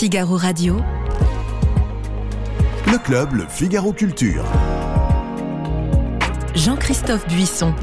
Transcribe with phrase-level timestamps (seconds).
[0.00, 0.76] Figaro Radio.
[2.86, 4.46] Le club, le Figaro Culture.
[6.54, 7.74] Jean-Christophe Buisson.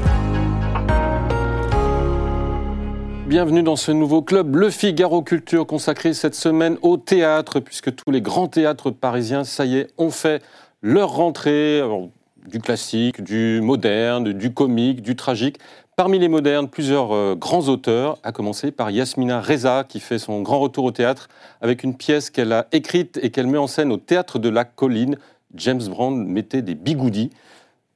[3.28, 8.10] Bienvenue dans ce nouveau club, le Figaro Culture, consacré cette semaine au théâtre, puisque tous
[8.10, 10.42] les grands théâtres parisiens, ça y est, ont fait
[10.82, 12.08] leur rentrée, alors,
[12.48, 15.58] du classique, du moderne, du comique, du tragique.
[15.98, 20.42] Parmi les modernes, plusieurs euh, grands auteurs, à commencer par Yasmina Reza, qui fait son
[20.42, 21.26] grand retour au théâtre
[21.60, 24.64] avec une pièce qu'elle a écrite et qu'elle met en scène au théâtre de la
[24.64, 25.18] colline.
[25.56, 27.30] James Brown mettait des bigoudis.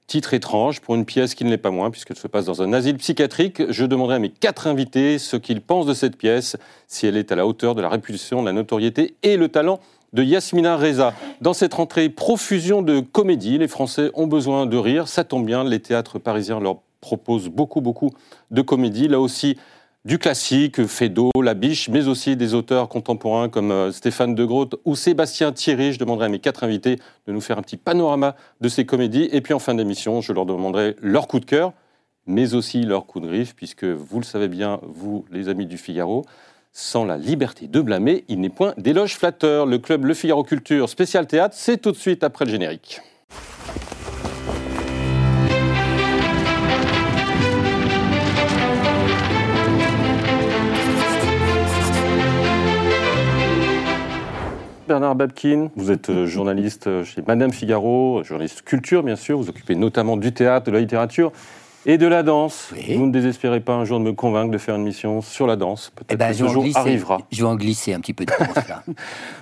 [0.09, 2.73] Titre étrange pour une pièce qui ne l'est pas moins, puisqu'elle se passe dans un
[2.73, 3.63] asile psychiatrique.
[3.71, 6.57] Je demanderai à mes quatre invités ce qu'ils pensent de cette pièce,
[6.89, 9.79] si elle est à la hauteur de la réputation, de la notoriété et le talent
[10.13, 11.15] de Yasmina Reza.
[11.41, 13.59] Dans cette rentrée, profusion de comédie.
[13.59, 15.07] Les Français ont besoin de rire.
[15.07, 18.11] Ça tombe bien, les théâtres parisiens leur propose beaucoup, beaucoup
[18.51, 19.09] de comédies.
[19.09, 19.59] Là aussi,
[20.05, 24.77] du classique, Fédo, La Biche, mais aussi des auteurs contemporains comme euh, Stéphane De Groot
[24.85, 25.93] ou Sébastien Thierry.
[25.93, 29.29] Je demanderai à mes quatre invités de nous faire un petit panorama de ces comédies.
[29.33, 31.73] Et puis en fin d'émission, je leur demanderai leur coup de cœur,
[32.27, 35.77] mais aussi leur coup de griffe, puisque vous le savez bien, vous, les amis du
[35.77, 36.25] Figaro,
[36.73, 39.67] sans la liberté de blâmer, il n'est point d'éloge flatteur.
[39.67, 43.01] Le club Le Figaro Culture spécial théâtre, c'est tout de suite après le générique.
[54.93, 59.75] Bernard Babkin, vous êtes euh, journaliste chez Madame Figaro, journaliste culture bien sûr, vous occupez
[59.75, 61.33] notamment du théâtre, de la littérature
[61.87, 62.71] et de la danse.
[62.73, 62.95] Oui.
[62.97, 65.57] Vous ne désespérez pas un jour de me convaincre de faire une mission sur la
[65.57, 65.91] danse.
[65.95, 67.19] Peut-être Eh ben, que ce jour glisser- arrivera.
[67.31, 68.83] Je vais en glisser un petit peu de danse, là.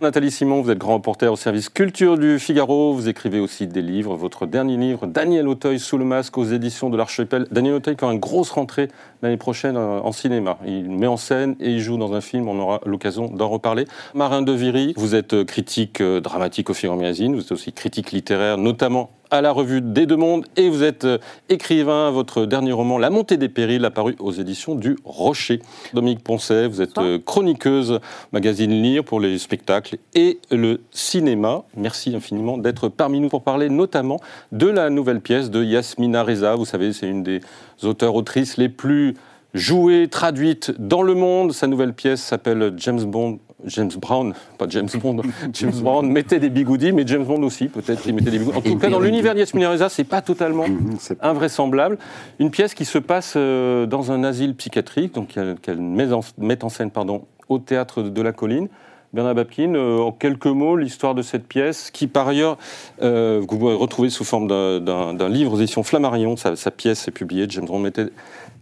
[0.02, 2.94] Nathalie Simon, vous êtes grand reporter au service culture du Figaro.
[2.94, 4.16] Vous écrivez aussi des livres.
[4.16, 7.46] Votre dernier livre, Daniel Auteuil, Sous le masque, aux éditions de l'Archipel.
[7.50, 8.88] Daniel Auteuil qui aura une grosse rentrée
[9.22, 10.58] l'année prochaine euh, en cinéma.
[10.66, 12.48] Il met en scène et il joue dans un film.
[12.48, 13.84] On aura l'occasion d'en reparler.
[14.14, 17.34] Marin de Viry, vous êtes euh, critique euh, dramatique au Figaro Magazine.
[17.34, 20.46] Vous êtes aussi critique littéraire, notamment à la revue des Deux Mondes.
[20.56, 21.18] Et vous êtes euh,
[21.48, 22.10] écrivain.
[22.10, 25.60] Votre dernier roman, La montée des périls, apparu aux éditions du Rocher.
[25.94, 28.00] Dominique Poncet, vous êtes euh, chroniqueuse
[28.32, 31.62] magazine Lire pour les spectacles et le cinéma.
[31.76, 34.18] Merci infiniment d'être parmi nous pour parler notamment
[34.52, 36.54] de la nouvelle pièce de Yasmina Reza.
[36.54, 37.40] Vous savez, c'est une des
[37.82, 39.14] auteurs-autrices les plus
[39.54, 41.52] jouées, traduites dans le monde.
[41.52, 43.38] Sa nouvelle pièce s'appelle James Bond.
[43.66, 45.22] James Brown, pas James Bond.
[45.52, 48.56] James Brown mettait des bigoudis, mais James Bond aussi, peut-être, il mettait des bigoudis.
[48.58, 51.98] En tout cas, dans l'univers de Yasmina Reza, c'est pas totalement Mhm, invraisemblable.
[52.38, 56.62] Une pièce qui se passe euh, dans un asile psychiatrique, donc qu'elle met, en, met
[56.64, 58.68] en scène pardon, au théâtre de la colline.
[59.12, 62.56] Bernard Babkin, euh, en quelques mots, l'histoire de cette pièce, qui par ailleurs,
[63.02, 67.10] euh, vous pouvez retrouver sous forme d'un- livre aux éditions Flammarion, sa, sa pièce est
[67.10, 68.06] publiée, James Bond mettait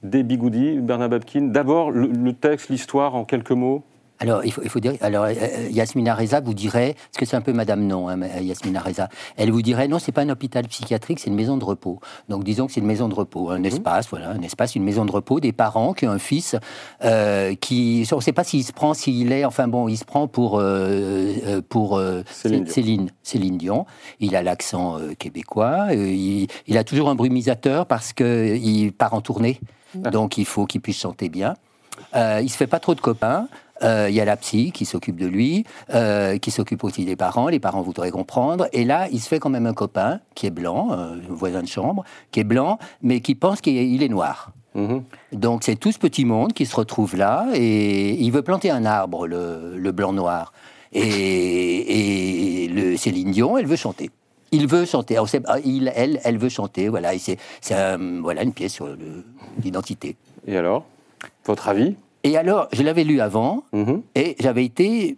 [0.03, 0.79] des bigoudis.
[0.79, 3.83] Bernard Babkin, d'abord le, le texte, l'histoire en quelques mots.
[4.21, 7.25] Alors, il faut, il faut dire, alors, euh, euh, Yasmina Reza vous dirait, parce que
[7.25, 10.23] c'est un peu Madame Non, hein, ma- Yasmina Reza, elle vous dirait, non, c'est pas
[10.23, 12.01] un hôpital psychiatrique, c'est une maison de repos.
[12.29, 15.05] Donc, disons que c'est une maison de repos, un espace, voilà, un espace, une maison
[15.05, 16.57] de repos, des parents qui ont un fils
[17.05, 20.05] euh, qui, on ne sait pas s'il se prend, s'il est, enfin bon, il se
[20.05, 22.75] prend pour, euh, euh, pour euh, Céline Dion.
[22.75, 23.87] Céline, Céline Dion.
[24.19, 29.15] Il a l'accent euh, québécois, euh, il, il a toujours un brumisateur parce qu'il part
[29.15, 29.61] en tournée,
[29.95, 31.55] donc il faut qu'il puisse chanter bien.
[32.15, 33.49] Euh, il se fait pas trop de copains.
[33.83, 35.65] Euh, Il y a la psy qui s'occupe de lui,
[35.95, 37.49] euh, qui s'occupe aussi des parents.
[37.49, 38.67] Les parents voudraient comprendre.
[38.73, 41.63] Et là, il se fait quand même un copain qui est blanc, euh, un voisin
[41.63, 44.51] de chambre, qui est blanc, mais qui pense qu'il est, noir.
[44.75, 45.03] Mhm.
[45.33, 48.85] Donc c'est tout ce petit monde qui se retrouve là et il veut planter un
[48.85, 50.53] arbre, le, le blanc-noir.
[50.93, 54.11] Et, et le Céline Dion, elle veut chanter.
[54.51, 55.17] Il veut chanter.
[55.47, 56.89] Ah, il, elle, elle veut chanter.
[56.89, 57.39] Voilà, c'est
[57.75, 58.89] un- voilà une pièce sur
[59.63, 60.17] l'identité.
[60.47, 60.85] Et alors?
[61.49, 61.97] Votre avis?
[62.25, 64.03] Et alors, je l'avais lu avant Mhm.
[64.15, 65.17] et j'avais été.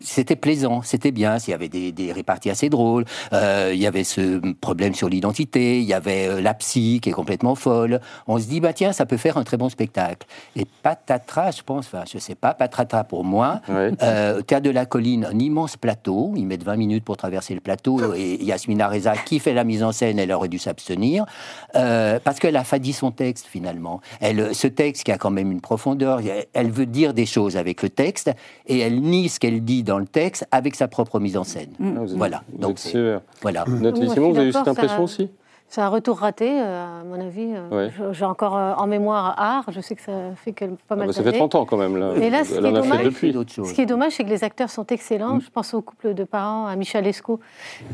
[0.00, 1.38] C'était plaisant, c'était bien.
[1.46, 3.04] Il y avait des, des réparties assez drôles.
[3.32, 5.78] euh, il y avait ce problème sur l'identité.
[5.78, 8.00] Il y avait euh, la psy qui est complètement folle.
[8.26, 10.26] On se dit, bah tiens, ça peut faire un très bon spectacle.
[10.54, 13.62] Et patatras, je pense, enfin, je sais pas, patatras pour moi.
[13.68, 13.90] Ouais.
[14.02, 16.34] Euh, Théâtre de la Colline, un immense plateau.
[16.36, 18.14] Ils mettent 20 minutes pour traverser le plateau.
[18.14, 21.24] Et Yasmina Reza, qui fait la mise en scène, elle aurait dû s'abstenir.
[21.74, 24.00] euh, parce qu'elle a fadi son texte, finalement.
[24.20, 26.20] Elle, ce texte qui a quand même une profondeur,
[26.52, 28.30] elle veut dire des choses avec le texte.
[28.66, 31.70] Et elle nie ce qu'elle dit dans le texte avec sa propre mise en scène.
[31.80, 32.42] Ah, vous êtes- Voilà.
[32.52, 33.20] vous Donc, êtes c'est- sévère.
[33.40, 33.64] Voilà.
[33.66, 35.30] Nathalie Moi, Simon, je vous avez eu cette d'accord, impression aussi
[35.68, 37.48] C'est un retour raté, euh, à mon avis.
[37.52, 37.90] Euh, Ouais.
[37.98, 39.64] je- J'ai encore euh, en mémoire art.
[39.72, 41.38] Je sais que ça fait que, pas Ah mal bah, ça fait d'années.
[41.38, 41.96] 30 ans quand même.
[41.96, 42.12] Là.
[42.14, 43.32] Et là, ce Elle qui est en a fait dommage, depuis.
[43.32, 43.68] d'autres choses.
[43.70, 45.40] Ce qui est dommage, c'est que les acteurs sont excellents.
[45.40, 47.04] Je pense au couple de parents, à Michel.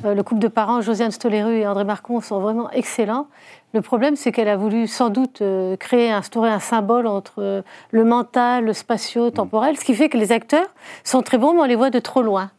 [0.05, 3.27] Euh, le couple de parents, Josiane Stoléru et André Marcon, sont vraiment excellents.
[3.75, 7.63] Le problème, c'est qu'elle a voulu sans doute euh, créer, instaurer un symbole entre euh,
[7.91, 10.67] le mental, le spatio-temporel, ce qui fait que les acteurs
[11.05, 12.51] sont très bons, mais on les voit de trop loin.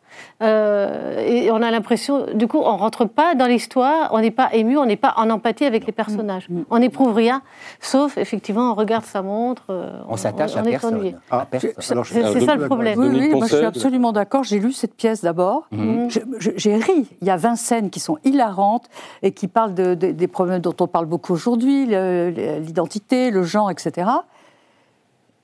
[0.42, 4.50] Euh, et on a l'impression, du coup, on rentre pas dans l'histoire, on n'est pas
[4.54, 6.48] ému, on n'est pas en empathie avec les personnages.
[6.70, 7.42] On n'éprouve rien,
[7.80, 9.64] sauf effectivement, on regarde sa montre.
[9.70, 10.96] euh, On s'attache à personne.
[10.96, 11.16] ennuyé.
[11.32, 11.72] À Ah, personne.
[12.06, 13.00] C'est ça le problème.
[13.00, 14.44] Oui, oui, moi je suis absolument d'accord.
[14.44, 15.68] J'ai lu cette pièce d'abord.
[16.40, 17.08] J'ai ri.
[17.22, 18.90] Il y a 20 scènes qui sont hilarantes
[19.22, 23.72] et qui parlent de- de- des problèmes dont on parle beaucoup aujourd'hui, l'identité, le genre,
[23.72, 24.10] etc.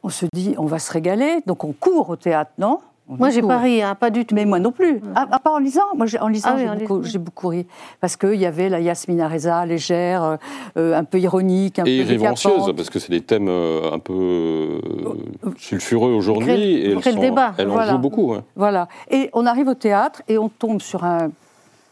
[0.04, 2.80] On se dit, on va se régaler, donc on court au théâtre, non?
[2.81, 4.35] On Moi, j'ai pas ri, hein, pas du tout.
[4.35, 5.01] Mais moi non plus.
[5.15, 5.81] À, à part en lisant.
[5.95, 7.19] Moi, j'ai- en lisant, Ah oui, j'ai beaucoup, lisant.
[7.19, 7.65] beaucoup ri.
[8.01, 10.38] Parce qu'il y avait la Yasmina Reza, légère,
[10.77, 12.75] euh, un peu ironique, un Et peu irrévérencieuse, décapante.
[12.75, 16.51] parce que c'est des thèmes euh, un peu euh, sulfureux aujourd'hui.
[16.51, 17.91] Et on elles, le débat, elles en voilà.
[17.94, 18.33] jouent beaucoup.
[18.33, 18.44] hein.
[18.56, 18.88] Voilà.
[19.09, 21.29] Et on arrive au théâtre et on tombe sur un,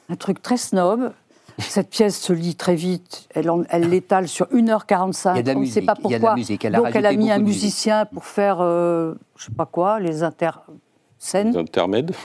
[0.10, 1.12] un truc très snob.
[1.60, 3.28] Cette pièce se lit très vite.
[3.34, 5.32] Elle, elle l'étale sur 1h45.
[5.34, 6.36] Il y a de la on ne sait pas il y a de la pourquoi.
[6.36, 6.64] musique.
[6.64, 7.56] Elle a Donc elle a mis un musique.
[7.64, 10.62] musicien pour faire, euh, je sais pas quoi, les interscènes.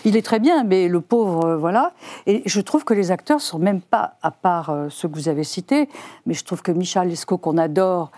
[0.05, 1.93] Il est très bien, mais le pauvre, euh, voilà.
[2.27, 5.29] Et je trouve que les acteurs sont même pas, à part euh, ceux que vous
[5.29, 5.89] avez cités,
[6.27, 8.11] mais je trouve que Michel Lescaut, qu'on adore,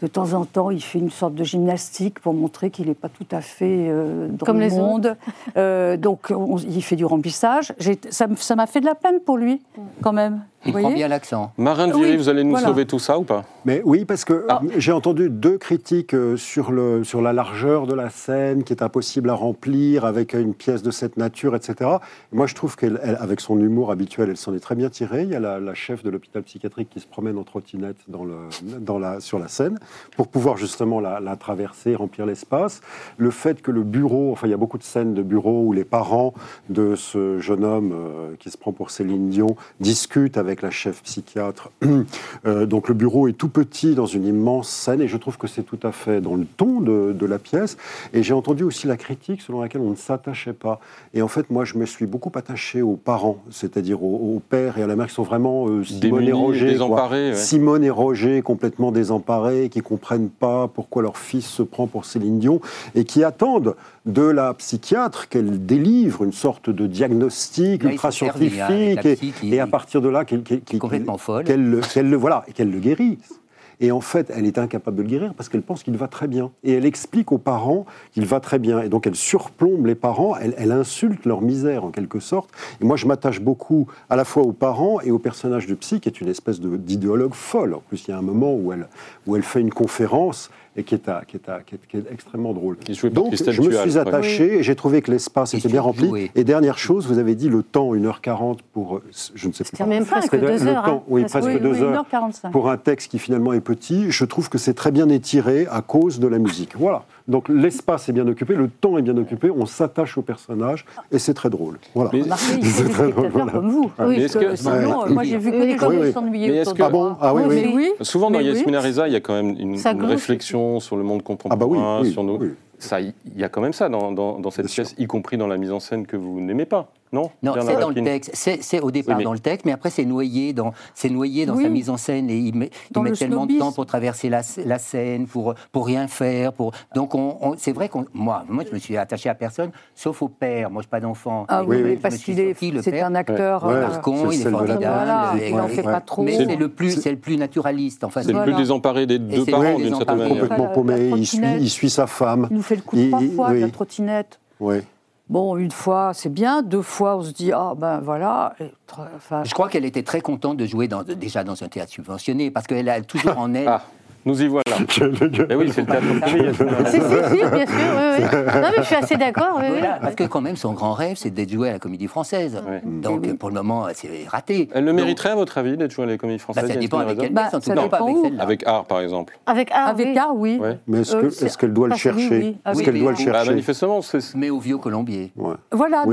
[0.00, 3.08] de temps en temps, il fait une sorte de gymnastique pour montrer qu'il n'est pas
[3.08, 4.82] tout à fait euh, dans Comme le les autres.
[4.82, 5.16] monde.
[5.56, 7.72] Euh, donc, on- il fait du remplissage.
[8.10, 8.26] Ça
[8.56, 9.62] m'a fait de la peine pour lui,
[10.02, 10.42] quand même.
[10.64, 11.52] Il Vous prend voyez bien l'accent.
[11.58, 12.68] Marin de Oui, Viry, vous allez nous voilà.
[12.68, 13.44] sauver tout ça ou pas?
[13.64, 14.60] Mais oui, parce que Ah.
[14.76, 18.82] j'ai entendu deux critiques euh, sur, le, sur la largeur de la scène qui est
[18.82, 21.90] impossible à remplir avec une pièce de cette nature, etc.
[22.32, 25.22] Et moi, je trouve qu'avec son humour habituel, elle s'en est très bien tirée.
[25.22, 28.24] Il y a la, la chef de l'hôpital psychiatrique qui se promène en trottinette dans
[28.24, 28.34] le,
[28.78, 29.78] dans la, sur la scène
[30.16, 32.80] pour pouvoir justement la, la traverser, remplir l'espace.
[33.16, 35.72] Le fait que le bureau, enfin, il y a beaucoup de scènes de bureau où
[35.72, 36.34] les parents
[36.68, 41.02] de ce jeune homme euh, qui se prend pour Céline Dion discutent avec la chef
[41.02, 41.70] psychiatre.
[42.44, 45.46] Euh, donc le bureau est tout petit dans une immense scène et je trouve que
[45.46, 47.76] c'est tout à fait dans le ton de, de la pièce.
[48.12, 50.80] Et j'ai entendu aussi la critique selon laquelle on ne s'attachait pas.
[51.14, 54.78] Et en fait, moi, je me suis beaucoup attaché aux parents, c'est-à-dire aux, aux pères
[54.78, 56.78] et à la mère qui sont vraiment euh, Simone Démunis, et Roger.
[56.78, 57.34] ouais.
[57.34, 62.38] Simone et Roger complètement désemparés, qui comprennent pas pourquoi leur fils se prend pour Céline
[62.38, 62.60] Dion
[62.94, 69.18] et qui attendent de la psychiatre qu'elle délivre une sorte de diagnostic ultra avec scientifique
[69.44, 70.41] et, à partir de là qu'elle
[70.78, 71.44] complètement folle.
[71.44, 73.38] qu'elle le, le- voilà et qu'elle le guérisse.
[73.80, 76.28] Et en fait, elle est incapable de le guérir parce qu'elle pense qu'il va très
[76.28, 76.52] bien.
[76.62, 78.80] Et elle explique aux parents qu'il va très bien.
[78.80, 82.50] Et donc, elle surplombe les parents, elle, elle insulte leur misère en quelque sorte.
[82.80, 85.98] Et moi, je m'attache beaucoup à la fois aux parents et au personnage de psy,
[85.98, 87.74] qui est une espèce de- d'idéologue folle.
[87.74, 88.86] En plus, il y a un moment où elle,
[89.26, 91.96] où elle fait une conférence et qui est, à- qui est, à- qui est- qui
[91.98, 92.76] est extrêmement drôle.
[93.10, 93.98] Donc, Christelle je me suis ouais.
[93.98, 96.30] attaché et j'ai trouvé que l'espace était bien rempli.
[96.34, 99.00] Et dernière chose, vous avez dit le temps, 1h40 pour,
[99.34, 99.76] je ne sais plus.
[99.76, 100.84] C'est même presque C'est deux le heures.
[100.84, 101.02] temps, hein.
[101.08, 102.50] oui, Presque- presque Oui, deux oui, heures 1h45.
[102.52, 105.82] pour un texte qui finalement est petit, je trouve que c'est très bien étiré à
[105.82, 106.74] cause de la musique.
[106.76, 107.04] Voilà.
[107.28, 111.18] Donc l'espace est bien occupé, le temps est bien occupé, on s'attache au personnage et
[111.18, 111.78] c'est très drôle.
[111.94, 112.10] Voilà.
[112.12, 112.22] Mais-
[112.62, 113.52] C'est très drôle, voilà.
[113.52, 113.90] comme vous.
[113.98, 114.72] Mais Oui, est-ce Parce que- que sinon,
[115.02, 115.10] Ouais.
[115.10, 115.96] euh, moi j'ai vu que Oui, des gens oui.
[115.98, 117.16] Mais de Ah bon.
[117.20, 117.62] Ah oui, oui.
[117.66, 117.90] mais oui.
[118.00, 118.56] Souvent, dans Mais oui.
[118.56, 121.66] Yasmina Reza, il y a quand même une, réflexion sur le monde Ah contemporain, bah
[121.66, 122.48] oui, oui, sur oui.
[122.78, 124.84] Ça, il y a quand même ça dans, dans- dans cette Bien sûr.
[124.84, 127.90] pièce, y compris dans la mise en scène que vous n'aimez pas, non c'est dans
[127.90, 128.30] le texte.
[128.34, 131.44] C'est au départ Oui, mais- dans le texte, mais après c'est noyé dans, c'est noyé
[131.46, 131.64] dans Oui.
[131.64, 134.28] sa mise en scène et il met, il met le tellement de temps pour traverser
[134.28, 138.44] la, la scène, pour pour rien faire, pour donc on, on- c'est vrai qu'on moi
[138.48, 140.70] moi je me suis attaché à personne sauf au père.
[140.70, 141.44] Moi je n'ai pas d'enfant.
[141.48, 143.06] Ah oui, parce qu'il est, c'est père.
[143.06, 143.64] un acteur.
[143.64, 143.74] Ouais.
[143.74, 145.40] euh, Par con, c'est il est de formidable.
[145.46, 146.22] Il n'en ouais, fait pas trop.
[146.22, 148.24] mais c'est le plus C'est- le plus naturaliste en face.
[148.26, 150.38] C'est de le plus désemparé des deux parents, d'une certaine manière.
[150.40, 151.62] Complètement paumé, il suit, trottinette.
[151.62, 152.48] il suit sa femme.
[152.50, 153.72] Il nous fait le coup Il- trois il- fois de la oui.
[153.72, 154.40] trottinette.
[154.60, 154.82] Ouais.
[155.28, 156.62] Bon, une fois, c'est bien.
[156.62, 158.54] Deux fois, on se dit, ah ben voilà.
[158.60, 161.68] Et tr- enfin, Je crois qu'elle était très contente de jouer dans, déjà dans un
[161.68, 163.68] théâtre subventionné parce qu'elle a toujours en elle.
[163.68, 163.82] Ah,
[164.24, 164.62] nous y voilà.
[165.50, 166.06] Eh oui, c'est le théâtre
[166.86, 167.76] Si, si, si, bien sûr.
[167.96, 168.24] Oui, oui.
[168.62, 169.56] Non, mais je suis assez d'accord.
[169.56, 169.78] Oui, oui.
[169.78, 172.62] Voilà, parce que quand même, son grand rêve, c'est d'être joué à la Comédie Française.
[172.84, 173.34] Donc, Oui.
[173.34, 174.68] pour le moment, c'est raté.
[174.74, 176.76] Elle le Donc, mériterait, à votre avis, d'être jouée à la comédie bah, française ça
[176.78, 178.42] dépend avec quelle Bah, en tout cas pas avec celle-là.
[178.42, 179.38] Avec art, par exemple.
[179.46, 180.18] Avec art, avec oui.
[180.18, 180.58] art, oui.
[180.60, 180.78] Ouais.
[180.86, 182.56] Mais est-ce Euh, est-ce qu'elle doit le chercher oui.
[182.66, 183.00] Est-ce qu'elle oui.
[183.00, 184.34] doit le Bah, chercher manifestement, c'est...
[184.34, 185.32] Mais au vieux colombier.
[185.36, 185.54] Ouais.
[185.70, 186.04] Voilà,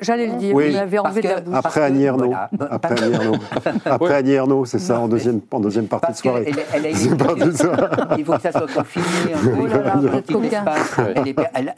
[0.00, 0.54] j'allais le dire.
[0.54, 0.68] Oui.
[0.70, 1.54] Vous l'avez enlevé de la bouche.
[1.56, 2.32] Après Annie Ernaux.
[2.70, 3.14] Après Annie.
[3.84, 4.14] Après.
[4.14, 6.52] Annie c'est ça, en deuxième, en deuxième partie de soirée.
[8.18, 9.04] Il faut que ça soit confiné.
[9.60, 10.98] Oh là là, un petit espace.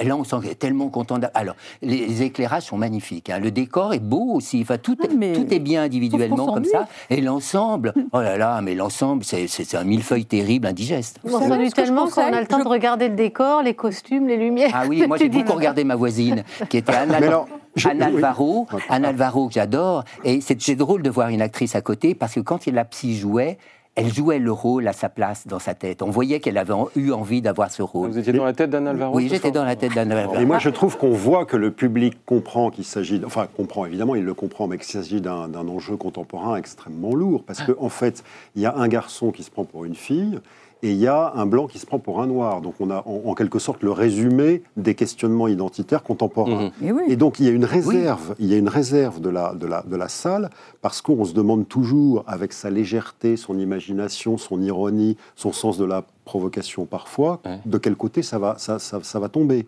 [0.00, 1.21] Est- on est tellement contente.
[1.21, 3.30] d'a- Alors, les, les éclairages sont magnifiques.
[3.30, 3.38] hein.
[3.38, 4.61] Le décor est beau aussi.
[4.62, 6.87] Enfin, tout, est- Ah, mais- tout est bien individuellement comme ça.
[7.11, 11.18] Et l'ensemble, oh là là, mais l'ensemble, c'est un millefeuille terrible, indigeste.
[11.25, 14.37] On s'ennuie tellement qu'on a le temps Je- de regarder le décor, les costumes, les
[14.37, 14.71] lumières.
[14.75, 16.92] Ah oui, moi j'ai beaucoup regardé ma voisine, qui était
[17.76, 18.14] je- Anne oui.
[18.16, 20.04] Alvaro, Anne Alvaro que j'adore.
[20.25, 23.16] Et c'est c'est drôle de voir une actrice à côté, parce que quand la psy
[23.16, 23.59] jouait,
[23.96, 26.02] elle jouait le rôle à sa place dans sa tête.
[26.02, 28.10] On voyait qu'elle avait eu envie d'avoir ce rôle.
[28.10, 30.36] Vous étiez dans la tête d'Anne Alvaro Oui, j'étais dans la tête d'Anne Alvaro.
[30.36, 34.14] Et moi, je trouve qu'on voit que le public comprend qu'il s'agit, enfin, comprend évidemment,
[34.14, 37.42] il le comprend, mais qu'il s'agit d'un d'un enjeu contemporain extrêmement lourd.
[37.44, 38.22] Parce qu'en en fait,
[38.54, 40.38] il y a un garçon qui se prend pour une fille.
[40.83, 42.61] Et il y a un blanc qui se prend pour un noir.
[42.61, 46.71] Donc on a en, en quelque sorte le résumé des questionnements identitaires contemporains.
[46.80, 46.88] Mhm.
[46.88, 47.02] Et oui.
[47.09, 49.66] Et donc il y a une réserve, il y a une réserve de la, de
[49.66, 50.50] la, de la salle
[50.83, 55.85] parce qu'on se demande toujours, avec sa légèreté, son imagination, son ironie, son sens de
[55.85, 56.04] la
[56.37, 57.61] provocation parfois, Ouais.
[57.64, 59.66] de quel côté ça va, ça, ça- ça va tomber.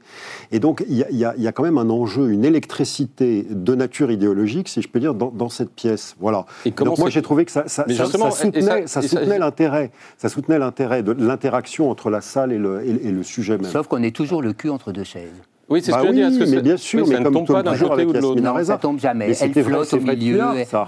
[0.52, 3.46] Et donc il y, a, il y y a quand même un enjeu, une électricité
[3.48, 6.16] de nature idéologique, si je peux dire, dans, dans cette pièce.
[6.20, 6.44] Voilà.
[6.66, 8.48] Et comment donc moi j'ai trouvé que ça, soutenait, ça- ça
[8.78, 13.06] et ça- soutenait l'intérêt, ça soutenait l'intérêt de l'interaction entre la salle et le, et-
[13.08, 13.70] et le sujet même.
[13.70, 15.30] Sauf qu'on est toujours le cul entre deux chaises.
[15.70, 16.22] Oui, c'est ce Bah que je oui, dis.
[16.22, 18.04] Est-ce que mais bien sûr, oui, mais ça ne comme tombe tout- pas d'un côté
[18.06, 18.62] ou de l'autre.
[18.64, 19.28] Ça tombe jamais.
[19.28, 20.40] Mais Elle flotte au milieu.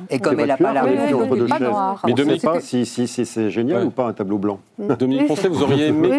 [0.09, 1.69] et- comme elle n'a pas la oui, entre deux pas chaises.
[2.05, 3.85] On ne Dominique- sait pas si, si, si c'est génial Ouais.
[3.87, 4.59] ou pas un tableau blanc.
[4.99, 6.11] Dominique Oui, Poncet, vous auriez aimé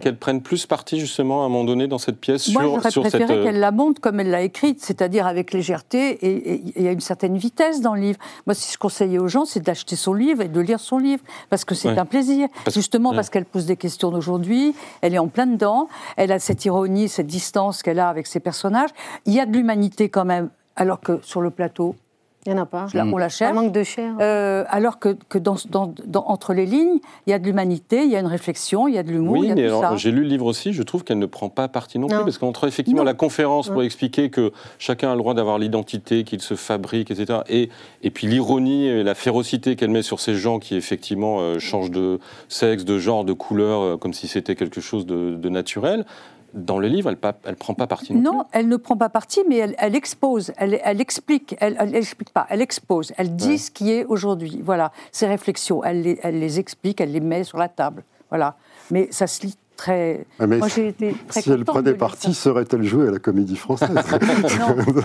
[0.00, 2.90] qu'elle prenne plus parti justement à un moment donné dans cette pièce Moi, sur, j'aurais
[2.90, 3.12] sur cette.
[3.16, 6.88] préféré euh, qu'elle la monte comme elle l'a écrite, c'est-à-dire avec légèreté, et il y
[6.88, 8.18] a une certaine vitesse dans le livre.
[8.46, 11.22] Moi, si je conseillais aux gens, c'est d'acheter son livre et de lire son livre,
[11.48, 12.48] parce que c'est un plaisir.
[12.70, 15.88] Justement parce qu'elle pose des questions d'aujourd'hui, elle est en plein dedans,
[16.18, 18.90] elle a cette ironie, cette distance qu'elle a avec ses personnages.
[19.26, 21.94] Il y a de l'humanité quand même, alors que sur le plateau,
[22.44, 22.86] Il n'y en a pas.
[22.92, 23.54] là, on la Un cherche.
[23.54, 24.14] manque de chair.
[24.20, 28.02] Euh, alors que, que dans, dans- dans- entre les lignes, il y a de l'humanité,
[28.02, 29.62] il y a une réflexion, il y a de l'humour, il Oui, y a mais
[29.68, 29.96] tout alors, ça.
[29.96, 32.38] j'ai lu le livre aussi, je trouve qu'elle ne prend pas parti non, plus, parce
[32.38, 33.04] qu'entre effectivement Non.
[33.06, 37.42] la conférence pour expliquer que chacun a le droit d'avoir l'identité qu'il se fabrique, etc.,
[37.48, 37.68] et,
[38.02, 41.92] et puis l'ironie et la férocité qu'elle met sur ces gens qui effectivement euh, changent
[41.92, 42.18] de
[42.48, 46.04] sexe, de genre, de couleur, euh, comme si c'était quelque chose de, de naturel,
[46.54, 47.18] dans le livre, elle
[47.50, 50.52] ne prend pas parti non, Non, elle ne prend pas parti, mais elle, elle expose,
[50.56, 53.58] elle, elle explique, elle, elle explique pas, elle expose, elle dit Ouais.
[53.58, 54.60] ce qui est aujourd'hui.
[54.62, 58.04] Voilà, ses réflexions, elle les, elle les explique, elle les met sur la table.
[58.28, 58.56] Voilà,
[58.90, 60.24] mais ça se lit très.
[60.38, 63.18] Ah, mais Moi, si- j'ai été très Si elle prenait parti, serait-elle jouée à la
[63.18, 63.88] comédie française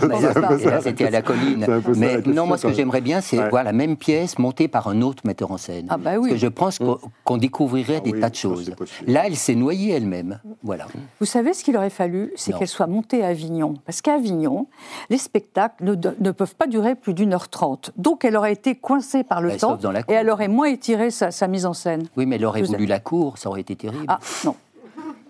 [0.06, 1.64] Non, c'était à la colline.
[1.96, 3.48] Mais la question, non, moi, ce que j'aimerais bien, c'est Ouais.
[3.50, 5.86] voir la même pièce montée par un autre metteur en scène.
[5.88, 6.30] Ah bah Parce oui.
[6.30, 8.70] que je pense qu'on qu'on découvrirait Ah des oui, tas de choses.
[9.06, 10.40] Là, elle s'est noyée elle-même.
[10.62, 10.86] Voilà.
[11.20, 12.32] Vous savez ce qu'il aurait fallu?
[12.36, 13.74] C'est qu'elle soit montée à Avignon.
[13.84, 14.66] Parce qu'à Avignon,
[15.10, 17.90] les spectacles ne, peuvent pas durer plus d'une heure trente.
[17.96, 20.48] Donc elle aurait été coincée par le Bah, temps sauf dans la et elle aurait
[20.48, 22.04] moins étiré sa, sa mise en scène.
[22.16, 24.04] Oui, mais elle aurait Vous voulu la cour, ça aurait été terrible.
[24.08, 24.54] Ah, non.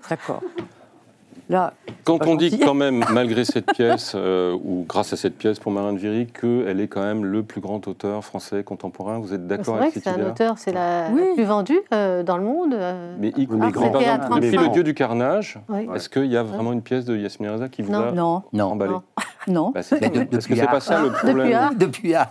[0.09, 0.41] D'accord.
[1.51, 1.73] Là,
[2.05, 5.73] Quand on dit quand même, malgré cette pièce, euh, ou grâce à cette pièce pour
[5.73, 9.47] Marine Viry, qu'elle est quand même le plus grand auteur français contemporain, vous êtes C'est
[9.47, 11.23] d'accord vrai avec que cette c'est un idée auteur, c'est la, Oui.
[11.27, 12.75] la plus vendue euh, dans le monde.
[12.75, 13.17] euh.
[13.19, 13.95] Mais grand.
[13.97, 14.61] un- à depuis 35.
[14.63, 15.89] Le Dieu du carnage, Oui.
[15.95, 17.99] est-ce qu'il y a vraiment une pièce de Yasmine Reza qui vous Non.
[18.09, 18.65] a non, non.
[18.67, 18.93] emballé?
[18.93, 19.03] Non.
[19.49, 19.71] Non.
[19.71, 20.83] Bah, c'est- Mais de- Est-ce que depuis c'est pas Art.
[20.83, 21.75] ça le Depuis problème Art.
[21.75, 22.31] Depuis ah,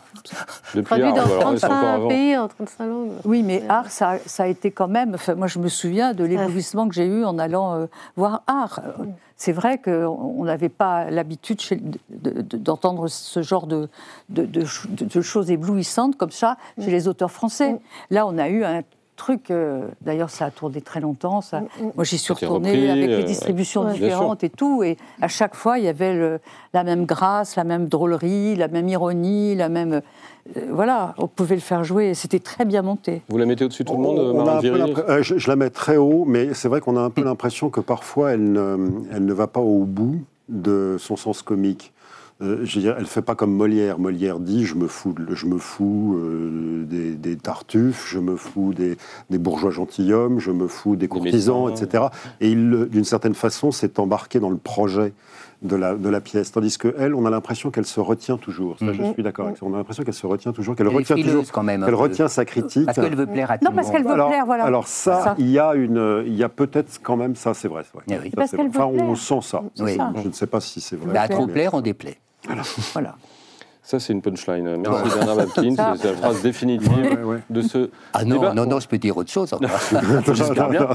[0.73, 2.07] Depuis Traduit Art, dans ou alors, c'est encore 35 avant.
[2.07, 3.09] pays en 35 langues.
[3.25, 5.13] Oui, mais Art, ça, ça a été quand même.
[5.15, 8.79] Enfin, moi, je me souviens de l'éblouissement que j'ai eu en allant euh, voir Art.
[8.85, 9.03] Euh,
[9.39, 13.87] C'est vrai qu'on n'avait pas l'habitude chez- de- de- d'entendre ce genre de,
[14.29, 17.73] de, de ch- de- de choses éblouissantes comme ça chez les auteurs français.
[17.73, 17.79] Mm.
[18.09, 18.81] Là, on a eu un
[19.17, 19.51] truc.
[19.51, 21.41] euh, D'ailleurs, ça a tourné très longtemps.
[21.41, 21.59] Ça.
[21.59, 23.93] Mm, Moi, j'y suis retournée repris, avec euh, les distributions ouais.
[23.93, 24.83] Différentes et tout.
[24.83, 26.39] Et à chaque fois, il y avait le-
[26.73, 29.93] la même grâce, la même drôlerie, la même ironie, la même.
[29.93, 32.11] euh, voilà, on pouvait le faire jouer.
[32.11, 33.21] et C'était très bien monté.
[33.27, 35.97] Vous la mettez au-dessus de tout le monde, On euh, je, je la mets très
[35.97, 38.77] haut, mais c'est vrai qu'on a un peu l'impression que parfois elle ne,
[39.11, 41.91] elle ne va pas au bout de son sens comique.
[42.41, 43.97] Euh, je veux dire, elle fait pas comme Molière.
[43.97, 48.73] Molière dit je me fous, je me fous euh, des, des tartuffes, je me fous
[48.75, 48.95] des,
[49.31, 52.05] des bourgeois gentilshommes, je me fous des courtisans, etc.
[52.39, 55.13] Et il, le- d'une certaine façon, s'est embarqué dans le projet
[55.63, 56.51] de la, de la pièce.
[56.51, 58.77] Tandis que elle, on a l'impression qu'elle se retient toujours.
[58.77, 59.13] Ça, je Mhm.
[59.13, 59.65] suis d'accord avec ça.
[59.65, 61.83] On a l'impression qu'elle se retient toujours, qu'elle Elle retient toujours, quand même.
[61.83, 62.85] qu'elle retient sa critique.
[62.85, 64.65] Parce qu'elle veut plaire à tout Non, parce qu'elle veut alors, plaire, voilà.
[64.65, 65.35] alors ça, Ça.
[65.39, 67.81] il y a une, il y a peut-être quand même ça, c'est vrai.
[67.83, 68.03] c'est vrai.
[68.23, 68.29] Oui.
[68.29, 68.83] Ça, Parce c'est qu'elle vrai.
[68.83, 69.63] Enfin, on sent ça.
[69.79, 69.95] Oui.
[69.95, 70.13] ça.
[70.21, 71.11] Je ne sais pas si c'est vrai.
[71.15, 72.17] Bah, à trop plaire, on déplaît.
[72.93, 73.15] Voilà.
[73.83, 74.75] Ça, c'est une punchline.
[74.75, 75.73] Merci Bernard Babkin.
[75.77, 75.93] Ça.
[75.97, 77.37] C'est la phrase définitive Ouais, ouais.
[77.49, 78.53] de ce Ah non, débat.
[78.53, 79.53] non, non, je peux dire autre chose.
[79.53, 79.69] encore.
[80.35, 80.85] J'espère bien.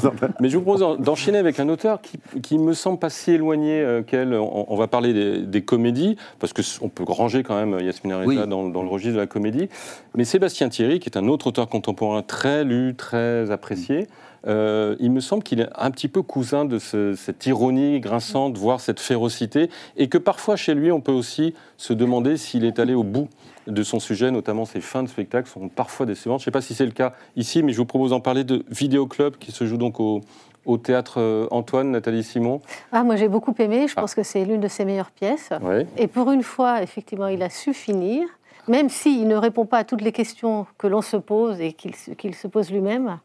[0.40, 3.30] Mais je vous propose d'en- d'enchaîner avec un auteur qui, qui me semble pas si
[3.30, 4.34] éloigné euh, qu'elle.
[4.34, 8.28] On, on va parler des, des comédies, parce qu'on peut ranger quand même Yasmina Reza
[8.28, 8.46] Oui.
[8.46, 9.70] dans, dans le registre de la comédie.
[10.14, 14.06] Mais Sébastien Thierry, qui est un autre auteur contemporain très lu, très apprécié,
[14.46, 18.56] euh, il me semble qu'il est un petit peu cousin de ce- cette ironie grinçante,
[18.58, 22.78] voire cette férocité, et que parfois chez lui, on peut aussi se demander s'il est
[22.78, 23.28] allé au bout
[23.68, 26.40] de son sujet, notamment ses fins de spectacle sont parfois décevantes.
[26.40, 28.42] Je ne sais pas si c'est le cas ici, mais je vous propose d'en parler
[28.44, 30.20] de Vidéo Club qui se joue donc au,
[30.66, 32.60] au théâtre euh, Antoine, Nathalie Simon.
[32.90, 34.00] Ah, moi j'ai beaucoup aimé, je Ah.
[34.00, 35.50] pense que c'est l'une de ses meilleures pièces.
[35.96, 38.26] Et pour une fois, effectivement, il a su finir,
[38.68, 41.94] même s'il ne répond pas à toutes les questions que l'on se pose et qu'il
[41.96, 43.18] se, qu'il se pose lui-même.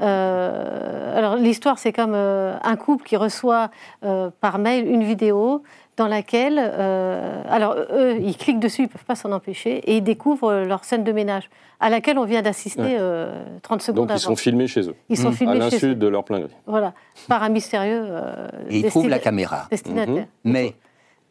[0.00, 3.70] Euh, alors l'histoire, c'est comme euh, un couple qui reçoit
[4.04, 5.62] euh, par mail une vidéo
[5.96, 9.98] dans laquelle, euh, alors eux, ils cliquent dessus, ils ne peuvent pas s'en empêcher, et
[9.98, 12.96] ils découvrent leur scène de ménage, à laquelle on vient d'assister Ouais.
[12.98, 15.86] euh, 30 secondes Donc ils sont filmés chez eux, Ils sont à filmés chez l'insu
[15.88, 16.48] eux, de leur plein gré.
[16.66, 16.94] voilà,
[17.28, 19.66] par un mystérieux euh, Et il trouve destin- la caméra.
[19.70, 20.14] destinataire.
[20.44, 20.52] Mhm.
[20.52, 20.74] Mais,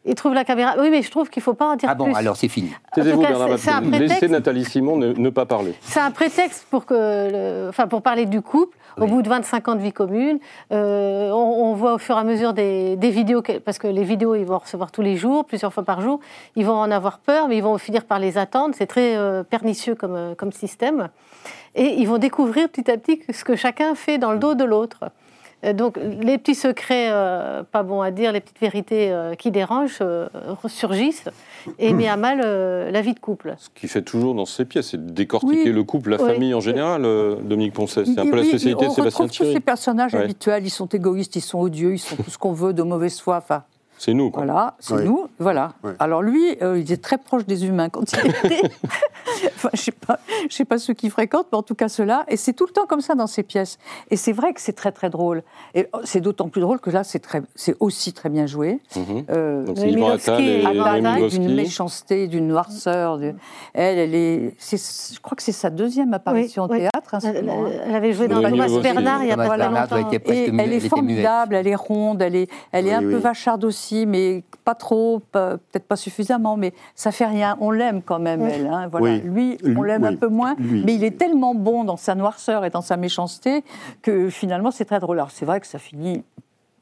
[0.06, 0.76] Il trouve la caméra.
[0.78, 2.14] Oui, mais je trouve qu'il ne faut pas en dire ah bon, plus.
[2.16, 2.70] alors c'est fini.
[2.94, 3.48] Taisez-vous, Bernard.
[3.90, 5.74] Laissez Nathalie Simon ne, ne pas parler.
[5.82, 8.76] C'est un prétexte pour, que le- enfin, pour parler du couple.
[9.00, 10.40] Au bout de 25 ans de vie commune,
[10.72, 14.02] euh, on, on voit au fur et à mesure des, des vidéos, parce que les
[14.02, 16.18] vidéos, ils vont en recevoir tous les jours, plusieurs fois par jour.
[16.56, 18.74] Ils vont en avoir peur, mais ils vont finir par les attendre.
[18.76, 21.08] C'est très euh, pernicieux comme, euh, comme système.
[21.76, 24.64] Et ils vont découvrir petit à petit ce que chacun fait dans le dos de
[24.64, 25.04] l'autre.
[25.64, 29.50] Euh, Donc les petits secrets, euh, pas bons à dire, les petites vérités euh, qui
[29.50, 30.26] dérangent euh,
[30.62, 31.28] ressurgissent
[31.78, 33.54] et met à mal euh, la vie de couple.
[33.58, 35.72] Ce qu'il fait toujours dans ses pièces, c'est de décortiquer Oui.
[35.72, 36.32] le couple, la Oui.
[36.32, 38.04] famille en général, euh, Dominique Poncet.
[38.06, 39.52] C'est un peu la spécialité on de Sébastien retrouve tous Thierry.
[39.54, 40.22] ces personnages Ouais.
[40.22, 43.20] habituels, ils sont égoïstes, ils sont odieux, ils sont tout ce qu'on veut, de mauvaise
[43.20, 43.36] foi.
[43.36, 43.62] Enfin,
[44.02, 44.44] C'est nous, quoi.
[44.46, 45.04] voilà, c'est Oui.
[45.04, 45.26] nous.
[45.38, 45.74] Voilà.
[45.98, 48.62] Alors lui, euh, il est très proche des humains quand il était.
[49.56, 52.24] enfin, je sais pas, je sais pas ceux qui fréquentent, mais en tout cas ceux-là.
[52.28, 53.76] Et c'est tout le temps comme ça dans ces pièces.
[54.10, 55.42] Et c'est vrai que c'est très très drôle.
[55.74, 58.80] Et oh, c'est d'autant plus drôle que là, c'est très, c'est aussi très bien joué.
[58.96, 59.24] Mhm.
[59.28, 63.18] Euh, Donc Attal Attal, d'une méchanceté, d'une noirceur.
[63.18, 63.34] de-
[63.74, 64.54] Elle, elle est.
[64.58, 66.88] c'est- Je crois que c'est sa deuxième apparition Oui, au oui.
[67.12, 68.66] Hein, ce Elle, avait joué dans Thomas.
[68.82, 70.10] Bernard il n'y a pas longtemps.
[70.26, 73.64] Et elle est formidable, elle est ronde, elle est, elle est Oui, un peu vacharde
[73.64, 77.56] aussi, mais pas trop, peut-être pas suffisamment, mais ça fait rien.
[77.60, 78.50] On l'aime quand même, Oui.
[78.52, 78.66] elle.
[78.66, 79.16] hein, voilà.
[79.16, 79.20] Oui.
[79.24, 80.82] Lui, on l'aime un peu moins, Lui.
[80.84, 83.64] mais il est tellement bon dans sa noirceur et dans sa méchanceté
[84.02, 85.18] que finalement c'est très drôle.
[85.18, 86.22] Alors c'est vrai que ça finit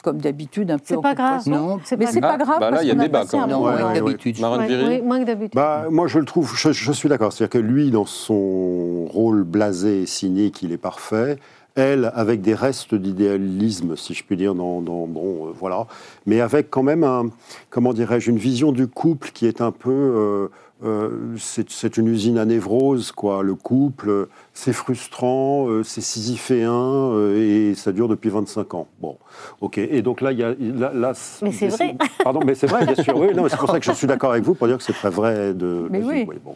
[0.03, 0.85] comme d'habitude un peu.
[0.87, 1.43] C'est en pas grave.
[1.49, 1.81] Non.
[1.85, 2.39] c'est Mais pas c'est grave.
[2.39, 2.61] pas grave.
[2.61, 3.57] Bah là, il y a débat, quand même.
[3.59, 4.41] Moins d'habitude.
[4.41, 5.55] Moins que d'habitude.
[5.55, 7.33] Bah, moi, je le trouve, je, je suis d'accord.
[7.33, 11.39] C'est-à-dire que lui, dans son rôle blasé et cynique, il est parfait.
[11.75, 15.87] Elle, avec des restes d'idéalisme, si je puis dire, dans, dans- bon, euh, voilà,
[16.27, 17.27] mais avec quand même un,
[17.71, 20.49] comment dirais-je, une vision du couple qui est un peu, euh,
[20.85, 23.43] euh, c'est une usine à névrose, quoi.
[23.43, 28.87] Le couple, c'est frustrant, euh, c'est sisyphéen, euh, et ça dure depuis 25 ans.
[29.01, 29.17] Bon,
[29.61, 29.79] ok.
[29.79, 31.97] Et donc là, il y a, là, là, Mais c'est vrai.
[32.23, 33.17] Pardon, mais c'est vrai, bien sûr.
[33.17, 35.11] Oui, c'est pour ça que je suis d'accord avec vous pour dire que c'est très
[35.11, 35.53] vrai.
[35.53, 36.29] De, Mais oui.
[36.45, 36.55] bon.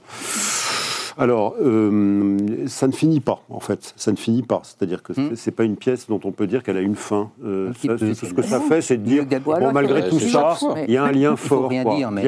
[1.18, 3.92] Alors, euh, ça ne finit pas, en fait.
[3.96, 4.60] Ça ne finit pas.
[4.64, 5.30] C'est-à-dire que Hmm.
[5.34, 7.30] c'est- pas une pièce dont on peut dire qu'elle a une fin.
[7.44, 10.56] Euh, ça, c'est ce que ça fait, c'est de dire, bon, malgré tout ça,
[10.88, 11.68] il y a un lien fort.
[11.70, 11.82] mais-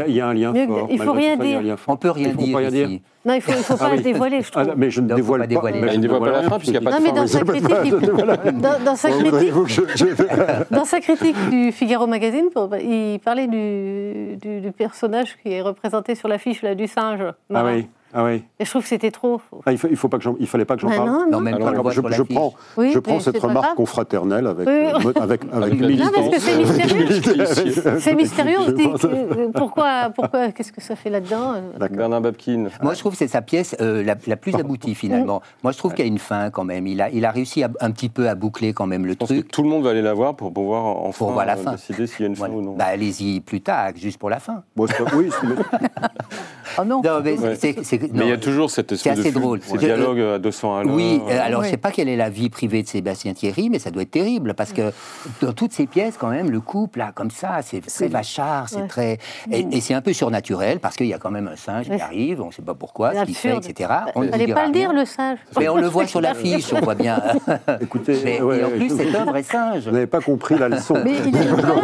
[0.09, 0.87] Il y a- un lien fort.
[0.91, 1.63] il faut rien tout ça, il y a un dire.
[1.63, 1.95] lien fort.
[1.95, 2.37] On peut rien
[2.71, 2.89] dire.
[3.27, 4.03] Non, il ne faut, il faut pas Ah oui.
[4.03, 4.75] dévoiler, je Ah, trouve.
[4.77, 5.81] mais je ne faut dévoile pas dévoiler.
[5.81, 6.99] mais Bah, je il ne dévoile pas la rien, fin, puisqu'il n'y a pas Non,
[6.99, 7.15] de mais fin.
[7.15, 10.05] dans sa critique, il- dans, dans sa Bon, critique, voyez-vous que je- je-
[10.75, 12.51] dans sa critique du Figaro Magazine,
[12.83, 17.23] il parlait du, du- du personnage qui est représenté sur l'affiche là, du singe.
[17.55, 18.45] Ah oui, ah oui.
[18.61, 19.41] Et je trouve que c'était trop.
[19.67, 21.09] Ah, il, faut, il faut pas que j'en- il fallait pas que j'en parle.
[21.09, 21.41] non, Non, non.
[21.41, 24.73] même Alors, pas le je, prends, Oui, je prends mais cette remarque confraternelle avec, Oui,
[24.75, 26.13] euh, avec, avec, Avec militance.
[26.17, 27.99] Non, parce que c'est mystérieux.
[28.01, 31.55] C'est mystérieux, on se dit Je pense- que- pourquoi, pourquoi, qu'est-ce que ça fait là-dedans
[31.57, 31.89] euh.
[31.91, 32.67] Bernard Babkin.
[32.83, 35.43] Moi, je trouve que c'est sa pièce euh, la, la plus aboutie, finalement.
[35.63, 36.87] Moi, je trouve qu'il y a une fin, quand même.
[36.87, 39.17] Il a, il a réussi à- un petit peu à boucler, quand même, le Je
[39.19, 39.51] pense que truc.
[39.51, 41.73] tout le monde va aller la voir pour pouvoir enfin Pour voir la euh, fin.
[41.73, 42.55] décider s'il y a une fin Voilà.
[42.61, 42.77] ou non.
[42.77, 44.63] Bah, allez-y plus tard, juste pour la fin.
[44.77, 45.29] Bon, oui,
[46.79, 47.03] Oh non.
[47.05, 47.57] Non, mais Ouais.
[47.63, 49.61] il y a toujours cette espèce assez de flux, drôle.
[49.63, 50.95] ces Je- dialogues à 200 à l'heure.
[50.95, 51.67] Oui, euh, alors Oui.
[51.67, 54.11] je sais pas quelle est la vie privée de Sébastien Thierry, mais ça doit être
[54.11, 54.93] terrible parce que
[55.41, 58.77] dans toutes ces pièces, quand même, le couple, là, comme ça, c'est très vachard, c'est
[58.83, 58.87] Ouais.
[58.89, 59.19] très.
[59.51, 62.01] Et, et c'est un peu surnaturel parce qu'il y a quand même un singe qui
[62.01, 63.91] arrive, on ne sait pas pourquoi, ce qu'il fait, etc.
[64.15, 65.39] On ne fallait pas le dire, le singe.
[65.59, 67.21] Mais on le voit sur l'affiche, on voit bien.
[67.81, 69.85] écoutez, Mais- ouais, et en plus, c'est un vrai singe.
[69.87, 70.95] Vous n'avez pas compris la leçon.
[71.05, 71.77] Mais il aime bien,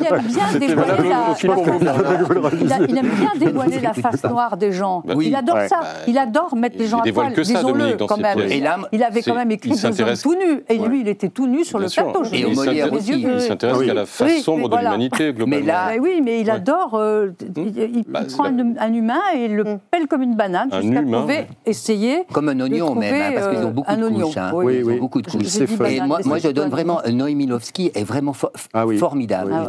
[0.00, 5.02] il aime bien dévoiler la, il aime bien dévoiler la face noire des gens.
[5.04, 5.68] Bah il adore Ouais.
[5.68, 5.80] ça.
[6.06, 7.32] Il adore mettre il les gens à poil.
[7.32, 8.36] que ça, Disons-le quand même.
[8.36, 8.52] pièces.
[8.52, 10.62] Et là, il avait quand même écrit il des hommes tout nus.
[10.68, 10.88] Et Ouais.
[10.88, 12.22] lui, il était tout nu sur Bien le plateau.
[12.32, 12.50] Et au.
[12.52, 13.12] Molière aussi.
[13.22, 13.86] Il s'intéresse Oui.
[13.86, 15.66] qu'à la face Oui, sombre de l'humanité, globalement.
[15.66, 16.94] là- Mais oui, mais il adore.
[16.94, 19.78] euh, il, il Bah, prend un, humain et le Mm.
[19.90, 22.24] pèle comme une banane Un jusqu'à humain, trouver, essayer.
[22.32, 24.26] Comme un oignon même, hein, parce qu'ils euh, ont beaucoup un de oignon.
[24.26, 24.36] couches.
[24.36, 24.50] hein.
[24.54, 24.94] Oui, Ils oui.
[24.94, 25.56] ont beaucoup de couches.
[25.88, 27.00] Et moi, je donne vraiment.
[27.10, 28.34] Noé Milovski est vraiment
[28.74, 29.52] Ah formidable.
[29.54, 29.66] Ah.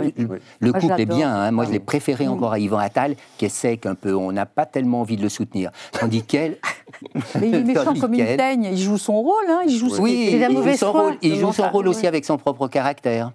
[0.60, 1.52] Le Moi, couple est bien.
[1.52, 4.14] Moi, je l'ai préféré encore à Yvan Attal, qui est sec un peu.
[4.16, 5.72] On n'a pas tellement envie de le soutenir.
[5.92, 6.58] Tandis qu'elle,
[7.40, 8.70] Mais il est méchant comme une teigne.
[8.72, 9.62] Il joue son rôle, hein.
[9.68, 12.08] Il joue son- Oui, C'est la il joue son rôle, il joue son rôle aussi
[12.08, 13.32] avec son propre caractère.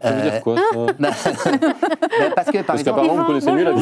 [0.00, 1.10] Ça veut Euh, dire quoi ça bah, bah,
[2.36, 3.72] parce que, par Parce exemple, qu'apparemment, vous connaissez mieux la.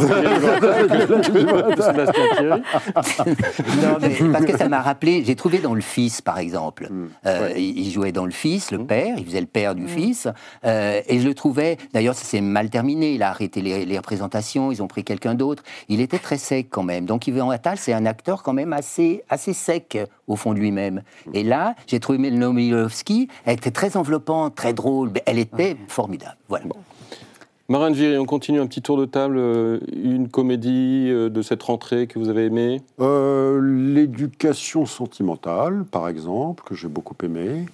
[3.83, 6.89] Non, mais parce que ça m'a rappelé, j'ai trouvé dans Le Fils, par exemple.
[6.91, 7.09] Hmm.
[7.27, 10.29] Euh, il, il jouait dans Le Fils, le père, il faisait le père du fils.
[10.65, 13.13] euh, et je le trouvais, d'ailleurs, ça s'est mal terminé.
[13.15, 15.63] Il a arrêté les, les représentations, ils ont pris quelqu'un d'autre.
[15.89, 17.05] Il était très sec quand même.
[17.07, 20.59] Donc Yvan Attal, c'est un acteur quand même assez, assez sec euh, au fond de
[20.59, 21.03] lui-même.
[21.35, 26.37] Et là, j'ai trouvé Melnomilowski, elle était très enveloppante, très drôle, elle était formidable.
[26.49, 26.67] Voilà.
[27.69, 29.39] Marine Viry, on continue un petit tour de table.
[29.39, 32.81] euh, Une comédie euh, de cette rentrée que vous avez aimée?
[33.01, 37.67] Euh, L'éducation sentimentale, par exemple, que j'ai beaucoup aimé.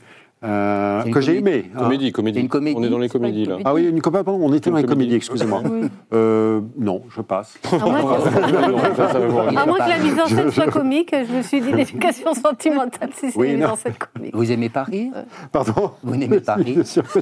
[0.44, 1.56] Euh, que j'ai comédie.
[1.58, 1.70] aimé.
[1.74, 1.78] hein.
[1.78, 2.38] Comédie, comédie.
[2.38, 3.58] C'est une comédie On est dans les comédies là.
[3.64, 4.94] Ah oui, une comédie, pardon, on était dans les comédie.
[5.10, 5.62] comédies, excusez-moi.
[5.64, 5.88] Oui.
[6.12, 7.58] Euh, non, je passe.
[7.72, 13.10] À moins que- la mise en scène soit comique, je me suis dit l'éducation sentimentale,
[13.14, 13.72] si c'est Oui, une mise non.
[13.72, 14.34] en scène comique.
[14.34, 15.10] Vous aimez Paris?
[15.52, 15.92] Pardon?
[16.02, 16.40] Vous n'aimez
[16.84, 17.00] si.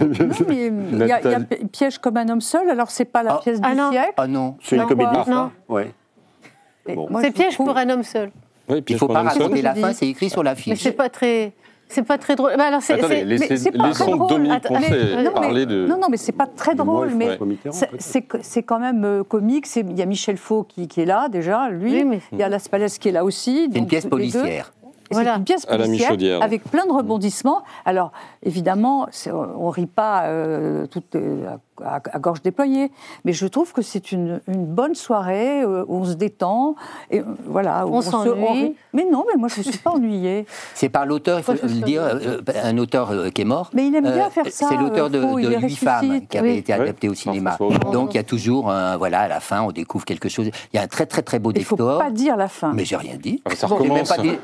[0.00, 0.08] Non,
[0.48, 1.40] mais il y a, il y a
[1.72, 3.40] Piège comme un homme seul, alors c'est pas la Ah.
[3.42, 3.90] pièce du Ah non.
[3.90, 4.12] siècle.
[4.16, 4.56] Ah non.
[4.62, 5.50] C'est une comédie, non.
[5.68, 8.30] Mais C'est piège pour un homme seul.
[8.68, 10.80] Oui, Il puis faut pas raconter la fin, c'est écrit sur Mais l'affiche.
[10.80, 11.52] c'est pas très,
[11.92, 12.52] c'est pas très drôle.
[12.56, 14.28] Bah alors c'est, Attendez, c'est- laissez- mais c'est pas laissons très drôle.
[14.28, 15.86] Dominique Attends, mais- non, mais- parler de...
[15.86, 18.02] Non, non, mais c'est pas très drôle, mais Mitterrand, c'est- peut-être.
[18.02, 19.66] c'est c'est quand même euh, comique.
[19.66, 21.92] C'est- Il y a Michel Faux qui, qui est là déjà, lui.
[21.92, 23.68] Oui, mais- Il y a Las Palais qui est là aussi.
[23.72, 24.72] C'est une pièce policière.
[25.12, 25.32] Voilà.
[25.32, 26.42] C'est une pièce À la policière Michaudière.
[26.42, 27.62] avec plein de rebondissements.
[27.84, 31.46] Alors, évidemment, on ne rit pas euh, tout, euh,
[31.84, 32.90] à, à gorge déployée,
[33.24, 36.74] mais je trouve que c'est une, une bonne soirée euh, où on se détend.
[37.10, 38.46] Et, euh, voilà, où On se- s'ennuie.
[38.48, 38.76] rit.
[38.92, 40.46] Mais non, mais moi, je ne suis pas ennuyée.
[40.74, 43.70] C'est par l'auteur, il faut le dire, euh, un auteur qui est mort.
[43.74, 46.50] Mais il aime bien Euh, faire ça, C'est l'auteur de, de Huit femmes qui avait
[46.52, 46.56] Oui.
[46.58, 47.56] été adapté au cinéma.
[47.92, 50.50] Donc il y a toujours, un, voilà, à la fin, on découvre quelque chose.
[50.72, 51.98] Il y a un très très très beau Il ne faut décor.
[51.98, 52.72] pas dire la fin.
[52.74, 53.42] Mais j'ai rien dit.
[53.44, 54.08] Ah, ça même recommence.
[54.08, 54.38] pas dit-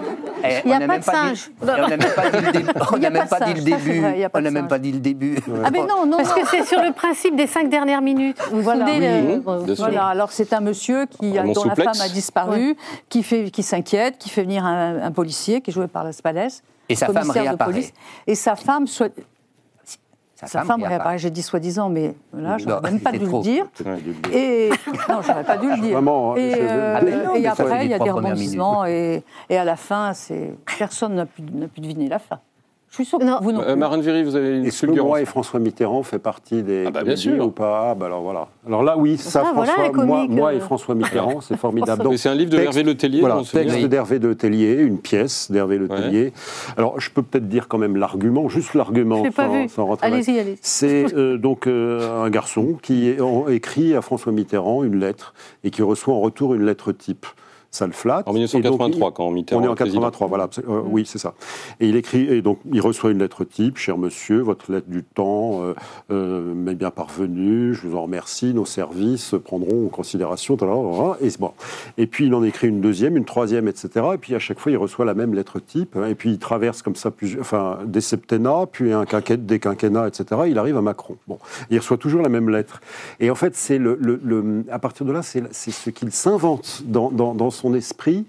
[0.44, 1.51] Il y a on pas même de singe.
[1.61, 2.70] On n'a même pas dit le début.
[2.92, 4.03] On n'a même pas dit le début.
[4.35, 5.37] On n'a même pas dit le.
[5.64, 8.38] Ah, mais non, non, Parce que c'est sur le principe des cinq dernières minutes.
[8.53, 8.87] Voilà.
[9.77, 12.77] Voilà, alors c'est un monsieur qui, Un dont la femme a disparu,
[13.09, 16.22] qui, fait, qui s'inquiète, qui fait venir un, un policier qui est joué par Las
[16.22, 16.48] Palais.
[16.88, 17.72] Et sa femme commissaire de réapparaît.
[17.72, 17.92] police.
[18.27, 19.12] Et sa femme, soit,
[20.40, 23.38] Sa, sa femme réapparaît, j'ai dit soi-disant, mais là, je n'aurais même pas dû trop.
[23.38, 23.66] le dire.
[24.33, 24.70] Et
[25.09, 25.92] non, j'aurais pas dû le dire.
[25.94, 29.57] Vraiment, et, c'est- euh, Ah, non, et après, il y a des rebondissements et, et
[29.59, 32.38] à la fin, c'est personne n'a pu, n'a pu deviner la fin.
[32.90, 33.38] Je suis sûre que Non.
[33.42, 33.77] vous non Euh.
[33.77, 36.90] Marine Viry, vous avez une Est-ce que moi et François Mitterrand fait partie des Ah
[36.90, 37.44] bah, bien sûr.
[37.46, 37.90] ou pas?
[37.90, 38.48] Ah bah alors voilà.
[38.66, 40.57] Alors là oui, ça Ah, voilà François, un moi, moi euh.
[40.57, 42.03] et François Mitterrand, c'est formidable.
[42.09, 43.20] Mais c'est un livre de texte- Hervé Letellier.
[43.20, 45.96] Voilà, texte d'Hervé Le Tellier, une pièce d'Hervé Le Ouais.
[46.01, 46.33] Tellier.
[46.79, 49.68] Alors je peux peut-être dire quand même l'argument, juste l'argument, Je l'ai pas sans, vu.
[49.68, 50.57] sans rentrer dans- Allez-y, allez.
[50.62, 53.14] C'est euh, donc euh, un garçon qui
[53.48, 57.27] écrit à François Mitterrand une lettre et qui reçoit en retour une lettre type.
[57.70, 58.26] Ça le flatte.
[58.26, 60.00] En Et donc, 1983, il- quand Mitterrand on est en est président.
[60.00, 60.48] 83, voilà.
[60.68, 61.35] euh, Oui, c'est ça.
[61.81, 65.04] Et il écrit, et donc il reçoit une lettre type, cher monsieur, votre lettre du
[65.04, 65.74] temps euh,
[66.11, 70.57] euh, m'est bien parvenue, je vous en remercie, nos services prendront en considération.
[71.20, 71.52] Et, bon.
[71.98, 74.07] et puis il en écrit une deuxième, une troisième, etc.
[74.14, 75.94] Et puis à chaque fois, il reçoit la même lettre type.
[75.96, 79.59] hein, et puis il traverse comme ça plusieurs, enfin, des septennats, puis un quinquennat, des
[79.59, 80.42] quinquennats, etc.
[80.48, 81.16] Il arrive à Macron.
[81.26, 81.38] Bon.
[81.70, 82.81] Il reçoit toujours la même lettre.
[83.20, 86.11] Et en fait, c'est le, le- le- à partir de là, c'est c'est ce qu'il
[86.12, 88.24] s'invente dans, dans- dans son esprit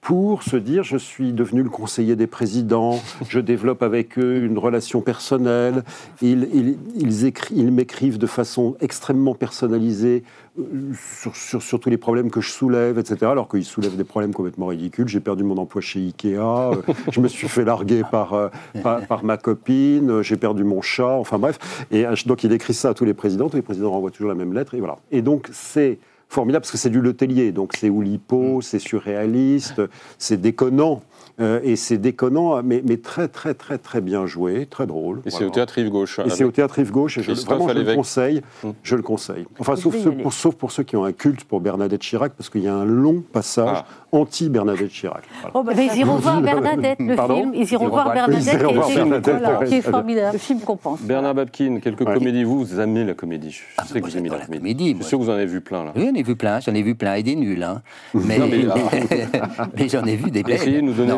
[0.00, 4.58] pour se dire je suis devenu le conseiller des présidents, je développe avec eux une
[4.58, 5.84] relation personnelle,
[6.22, 10.24] ils, ils, ils ils m'écrivent de façon extrêmement personnalisée
[10.58, 13.26] euh, sur, sur, tous les problèmes que je soulève, etc.
[13.26, 15.06] Alors qu'ils soulèvent des problèmes complètement ridicules.
[15.06, 16.74] J'ai perdu mon emploi chez Ikea, euh,
[17.12, 18.48] je me suis fait larguer par, euh,
[18.82, 21.86] par, ma copine, j'ai perdu mon chat, enfin bref.
[21.90, 24.34] Et donc il écrit ça à tous les présidents, tous les présidents renvoient toujours la
[24.34, 24.96] même lettre, et voilà.
[25.12, 25.98] Et donc c'est
[26.30, 29.82] formidable parce que c'est du Letellier, donc c'est Oulipo, c'est surréaliste,
[30.16, 31.02] c'est déconnant.
[31.40, 35.22] Euh, et c'est déconnant, mais, mais très, très, très, très bien joué, très drôle.
[35.24, 36.18] Et c'est au théâtre Yves Gauche.
[36.24, 38.42] Et c'est au théâtre Rive Gauche, et je, vraiment, je le conseille.
[38.64, 38.74] Hum.
[38.82, 39.46] Je le conseille.
[39.58, 42.50] Enfin, sauf, ceux- pour, sauf pour ceux qui ont un culte pour Bernadette Chirac, parce
[42.50, 43.86] qu'il y a un long passage Ah.
[44.12, 45.22] anti-Bernadette Chirac.
[45.40, 45.50] Voilà.
[45.54, 47.52] Oh, bah, ils iront voir Bernadette, le Pardon film.
[47.54, 50.32] Ils iront Ils voir Bernadette, qui, voir Bernadette, voilà, qui est formidable.
[50.34, 51.00] Le film compense.
[51.02, 52.14] Bernard Babkin, quelques Ouais.
[52.14, 52.44] comédies.
[52.44, 53.50] Vous, vous aimez la comédie.
[53.52, 54.90] Je Ah, sais que vous aimez la comédie.
[54.90, 55.92] Je suis sûr que vous en avez vu plein, là.
[55.96, 57.62] Oui, j'en ai vu plein, j'en ai vu plein, et des nuls.
[57.62, 57.80] Hein.
[58.14, 58.64] Mais, Non, mais,
[59.76, 60.56] mais j'en ai vu des belles.
[60.56, 61.12] Essayez de nous donner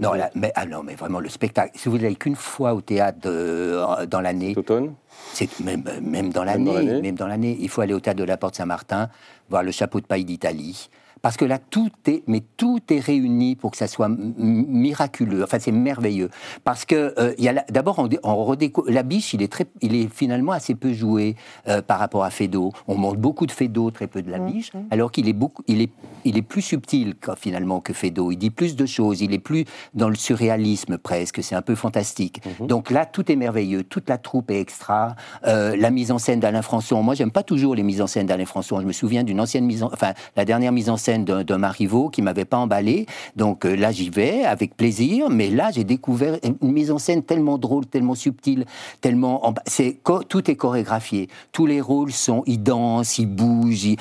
[0.00, 3.18] non, mais, ah non, mais vraiment, le spectacle, si vous n'allez qu'une fois au théâtre
[3.22, 4.94] de- dans l'année, automne
[5.32, 7.00] c'est même, même dans l'année.
[7.02, 9.08] même dans l'année, il faut aller au théâtre de la Porte Saint-Martin,
[9.48, 10.88] voir le chapeau de paille d'Italie.
[11.24, 15.42] Parce que là, tout est, mais tout est réuni pour que ça soit miraculeux.
[15.42, 16.28] Enfin, c'est merveilleux.
[16.64, 18.56] Parce que, euh, il y a d'abord, on, on
[18.88, 22.30] la biche, il est, très, il est finalement assez peu joué euh, par rapport à
[22.30, 22.72] Fédo.
[22.88, 25.80] On montre beaucoup de Fédo, très peu de la biche, alors qu'il est, beaucoup, il
[25.80, 25.88] est,
[26.26, 28.30] il est plus subtil, finalement, que Fédo.
[28.30, 31.74] Il dit plus de choses, il est plus dans le surréalisme presque, c'est un peu
[31.74, 32.42] fantastique.
[32.60, 35.16] Donc là, tout est merveilleux, toute la troupe est extra.
[35.46, 38.26] Euh, la mise en scène d'Alain Françon, moi, j'aime pas toujours les mises en scène
[38.26, 38.78] d'Alain Françon.
[38.82, 42.08] Je me souviens d'une ancienne mise en, enfin, la dernière mise en scène d'un Marivaux
[42.08, 43.06] qui m'avait pas emballé.
[43.36, 47.22] Donc euh, là, j'y vais avec plaisir, mais là, j'ai découvert une mise en scène
[47.22, 48.64] tellement drôle, tellement subtile,
[49.00, 49.98] tellement, c'est
[50.28, 51.28] tout est chorégraphié.
[51.52, 53.96] Tous les rôles sont, ils dansent, ils bougent, ils-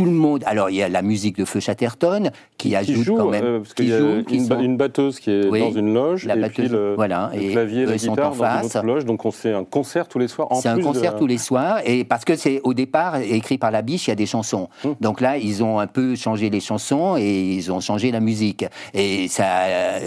[0.00, 0.42] tout le monde.
[0.46, 3.44] Alors il y a la musique de Feu Chatterton qui Qui ajoute joue, quand même,
[3.44, 5.48] euh, parce qui qu'il y a joue, qui une, ba- sont- une batteuse qui est
[5.48, 7.96] Oui, dans une loge, la et batteuse, puis le, voilà, le et clavier, eux, la
[7.96, 9.04] guitare en dans une autre loge.
[9.04, 10.48] Donc on fait un concert tous les soirs.
[10.54, 13.70] C'est un de concert tous les soirs, et parce que c'est au départ écrit par
[13.70, 14.68] la biche, il y a des chansons.
[14.84, 14.94] Hum.
[15.00, 18.64] Donc là, ils ont un peu changé les chansons et ils ont changé la musique.
[18.94, 19.44] Et ça,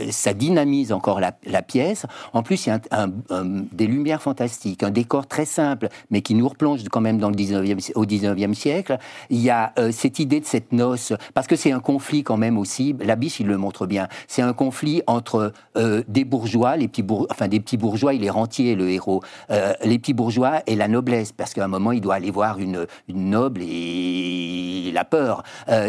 [0.10, 2.06] ça dynamise encore la, la pièce.
[2.34, 5.90] En plus, il y a un- un- un- des lumières fantastiques, un décor très simple,
[6.10, 8.98] mais qui nous replonge quand même dans le 19e, si- au 19e siècle.
[9.30, 12.38] Il y a euh, cette idée de cette noce, parce que c'est un conflit quand
[12.38, 16.78] même aussi, la biche, il le montre bien, c'est un conflit entre euh, des bourgeois,
[16.78, 20.14] les petits bour- enfin des petits bourgeois, il est rentier, le héros, euh, les petits
[20.14, 23.62] bourgeois et la noblesse, parce qu'à un moment, il doit aller voir une, une noble
[23.62, 25.44] et il a peur.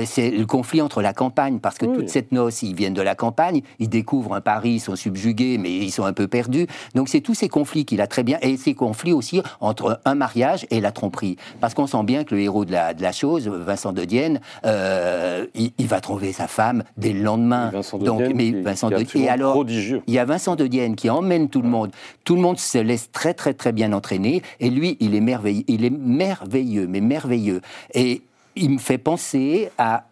[0.04, 1.96] C'est le conflit entre la campagne, parce que Oui.
[1.96, 5.58] toute cette noce, ils viennent de la campagne, ils découvrent un Paris, ils sont subjugués,
[5.58, 6.66] mais ils sont un peu perdus.
[6.94, 10.14] Donc c'est tous ces conflits qu'il a très bien, et ces conflits aussi entre un
[10.14, 11.36] mariage et la tromperie.
[11.60, 14.40] Parce qu'on sent bien que le héros de la, de la chose, Vincent de Dienne,
[14.64, 17.70] euh, il, il va trouver sa femme dès le lendemain.
[17.70, 20.02] Vincent de Donc, Dienne, mais qui- Vincent qui est de- et alors, prodigieux.
[20.06, 21.90] il y a Vincent de Dienne qui emmène tout le monde.
[22.24, 24.42] Tout le monde se laisse très très très bien entraîner.
[24.60, 27.60] Et lui, il est merveilleux, il est merveilleux, mais merveilleux.
[27.94, 28.22] Et
[28.56, 30.04] il me fait penser à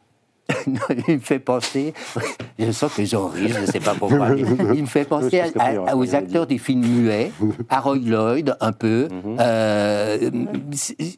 [1.09, 1.94] il me fait penser,
[2.59, 4.31] je sens que j'en ris, je ne sais pas pourquoi.
[4.31, 4.40] mais
[4.74, 7.33] Il me fait penser à- à- aux acteurs des films muets,
[7.70, 9.09] à Roy Lloyd un peu.
[9.11, 9.37] Mhm.
[9.40, 10.18] Euh,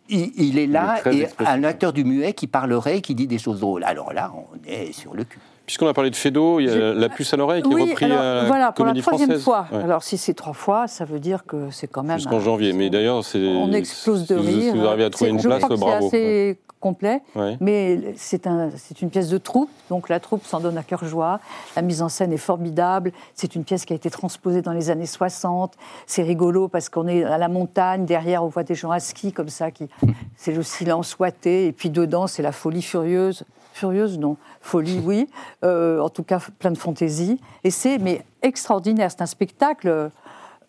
[0.08, 1.52] il, il est là Il est et expressif.
[1.54, 3.84] un acteur du muet qui parlerait, et qui dit des choses drôles.
[3.84, 5.38] Alors là, on est sur le cul.
[5.66, 7.74] Puisqu'on a parlé de Fédo, il y a Je- la puce à l'oreille qui est
[7.74, 9.44] Oui, repris alors, à la voilà, pour la Comédie troisième Française.
[9.44, 9.66] fois.
[9.72, 9.82] Ouais.
[9.82, 12.18] Alors, si c'est trois fois, ça veut dire que c'est quand même.
[12.18, 12.74] Jusqu'en un- janvier.
[12.74, 13.38] Mais d'ailleurs, c'est.
[13.38, 14.72] On explose de si rire.
[14.74, 16.08] Si vous arrivez à trouver C'est- une je place, crois que bravo.
[16.10, 16.16] C'est
[16.50, 17.22] assez complet,
[17.60, 18.68] mais c'est un,
[19.00, 21.40] une pièce de troupe, donc la troupe s'en donne à cœur joie.
[21.76, 23.10] La mise en scène est formidable.
[23.34, 25.72] C'est une pièce qui a été transposée dans les années 60.
[26.06, 29.32] C'est rigolo parce qu'on est à la montagne, derrière on voit des gens à ski
[29.32, 29.88] comme ça, qui
[30.36, 33.44] c'est le silence ouaté, et puis dedans c'est la folie furieuse.
[33.72, 34.36] Furieuse, non.
[34.60, 35.26] Folie, oui.
[35.64, 37.40] Euh, en tout cas, plein de fantaisie.
[37.64, 39.10] Et c'est mais extraordinaire.
[39.10, 40.10] C'est un spectacle.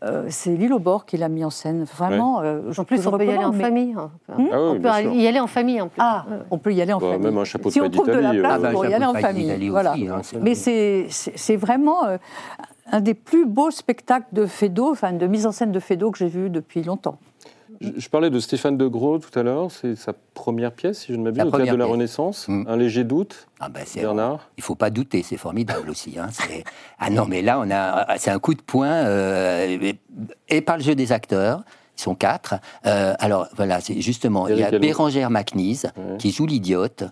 [0.05, 1.83] Euh, c'est Lille au bord qui l'a mis en scène.
[1.97, 2.41] Vraiment.
[2.41, 3.95] euh, je En plus, on peut y aller en mais- famille.
[3.97, 4.11] hein.
[4.29, 5.99] Ah oui, on peut y aller en famille en plus.
[6.01, 7.25] Ah, on peut y aller en Bah, famille.
[7.25, 8.93] même un chapeau de si on trouve de la place euh, Ah bah, pour y
[8.93, 9.69] aller en famille.
[9.69, 9.93] Voilà.
[9.93, 12.17] aussi, hein, Mais c'est vraiment euh,
[12.91, 16.17] un des plus beaux spectacles de Fédo, enfin de mise en scène de Fédo que
[16.19, 17.17] j'ai vu depuis longtemps.
[17.81, 19.69] Je, je parlais de Stéphane de Gros tout à l'heure.
[19.71, 21.85] C'est sa première pièce, si je ne m'abuse, au Théâtre de la.
[21.85, 22.47] Renaissance.
[22.47, 22.63] Mm.
[22.67, 24.49] Un léger doute, Ah ben, Bernard.
[24.57, 26.17] Il faut pas douter, c'est formidable aussi.
[26.19, 26.29] hein,
[26.99, 29.99] Ah non, mais là, on a, c'est un coup de poing euh, et,
[30.49, 31.63] et par le jeu des acteurs.
[31.97, 32.55] Ils sont quatre.
[32.85, 34.77] Euh, alors voilà, c'est justement, il y a.
[34.79, 35.29] Bérangère
[35.97, 36.17] Ouais.
[36.19, 37.03] qui joue l'idiote,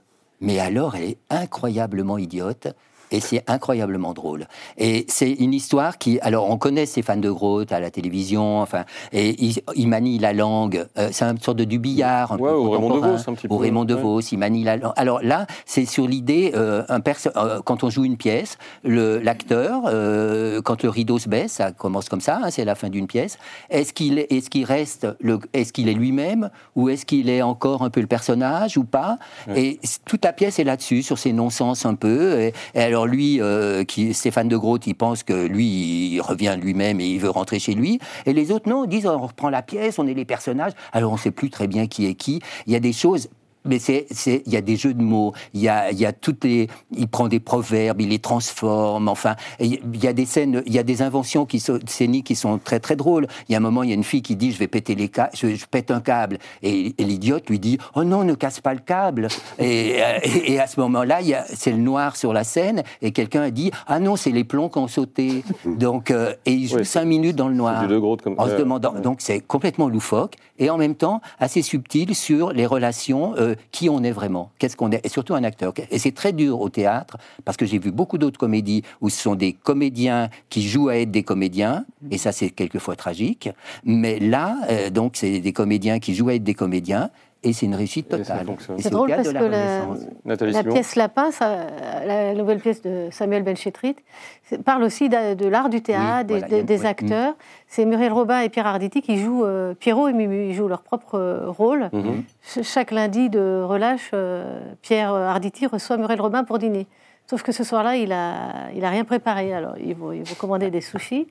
[0.42, 2.68] mais alors elle est incroyablement idiote.
[3.14, 4.48] Et c'est incroyablement drôle.
[4.78, 8.84] Et c'est une histoire qui, alors on connaît Stéphane de Groot à la télévision, enfin,
[9.12, 10.86] et il, il manie la langue.
[10.98, 12.90] euh, c'est une sorte de du billard, un Ouais, peu au Raymond.
[12.96, 13.86] DeVos, un petit Au peu, Raymond ouais.
[13.88, 14.94] DeVos, il manie la langue.
[14.98, 19.82] Alors là, c'est sur l'idée, euh, un perso- euh, quand on joue une pièce, l'acteur,
[19.86, 23.08] euh, quand le rideau se baisse, ça commence comme ça, hein, c'est la fin d'une
[23.08, 23.38] pièce.
[23.70, 25.08] Est-ce qu'il est, est-ce qu'il reste,
[25.54, 29.18] est-ce qu'il est lui-même ou est-ce qu'il est encore un peu le personnage ou pas?
[29.56, 32.40] Et toute la pièce est là-dessus, sur ces non-sens un peu.
[32.42, 36.58] Et, et alors lui, euh, qui Stéphane de Groot, il pense que lui, il revient
[36.62, 38.00] lui-même et il veut rentrer chez lui.
[38.26, 40.74] Et les autres, non, disent on reprend la pièce, on est les personnages.
[40.92, 42.42] Alors on ne sait plus très bien qui est qui.
[42.68, 43.30] Il y a des choses
[43.66, 46.14] mais c'est, il y a des jeux de mots, il y a, il y a
[46.14, 50.64] toutes les, il prend des proverbes, il les transforme, enfin, il y a des scènes,
[50.66, 53.28] il y a des inventions qui sont, scéniques qui sont très très drôles.
[53.48, 54.96] Il y a un moment, il y a une fille qui dit, je vais péter
[54.96, 58.34] les câbles, je, je pète un câble, et, et l'idiote lui dit, oh non, ne
[58.34, 59.28] casse pas le câble.
[59.60, 62.84] Et, et, et à ce moment-là, il y a, c'est le noir sur la scène,
[63.02, 65.44] et quelqu'un a dit, ah non, c'est les plombs qui ont sauté.
[65.66, 68.94] Donc, euh, et il joue cinq minutes dans le noir De comme en se demandant.
[68.94, 69.02] ouais.
[69.02, 73.90] Donc c'est complètement loufoque et en même temps assez subtil sur les relations, euh, qui
[73.90, 75.74] on est vraiment, qu'est-ce qu'on est, et surtout un acteur.
[75.92, 79.22] Et c'est très dur au théâtre parce que j'ai vu beaucoup d'autres comédies où ce
[79.22, 83.50] sont des comédiens qui jouent à être des comédiens et ça c'est quelquefois tragique.
[83.84, 87.10] Mais là, euh, donc c'est des comédiens qui jouent à être des comédiens.
[87.46, 88.46] et c'est une réussite totale.
[88.80, 89.86] C'est drôle parce de que la-
[90.26, 91.68] La Simon pièce Lapin, ça,
[92.08, 93.98] la nouvelle pièce de Samuel Benchetrit,
[94.46, 96.64] c'est- parle aussi de, de l'art du théâtre, Oui, des- voilà, des, il y a-
[96.64, 97.36] des ouais, acteurs.
[97.76, 100.84] C'est Muriel Robin et Pierre Arditi qui jouent, euh, Pierrot et Mumu, ils jouent leur
[100.84, 101.90] propre euh, rôle.
[101.92, 102.24] Mhm.
[102.44, 106.86] Ch- Chaque lundi de relâche, euh, Pierre Arditi reçoit Muriel Robin pour dîner.
[107.28, 109.52] Sauf que ce soir-là, il n'a il a rien préparé.
[109.56, 111.28] Alors, ils vont, ils vont commander des sushis.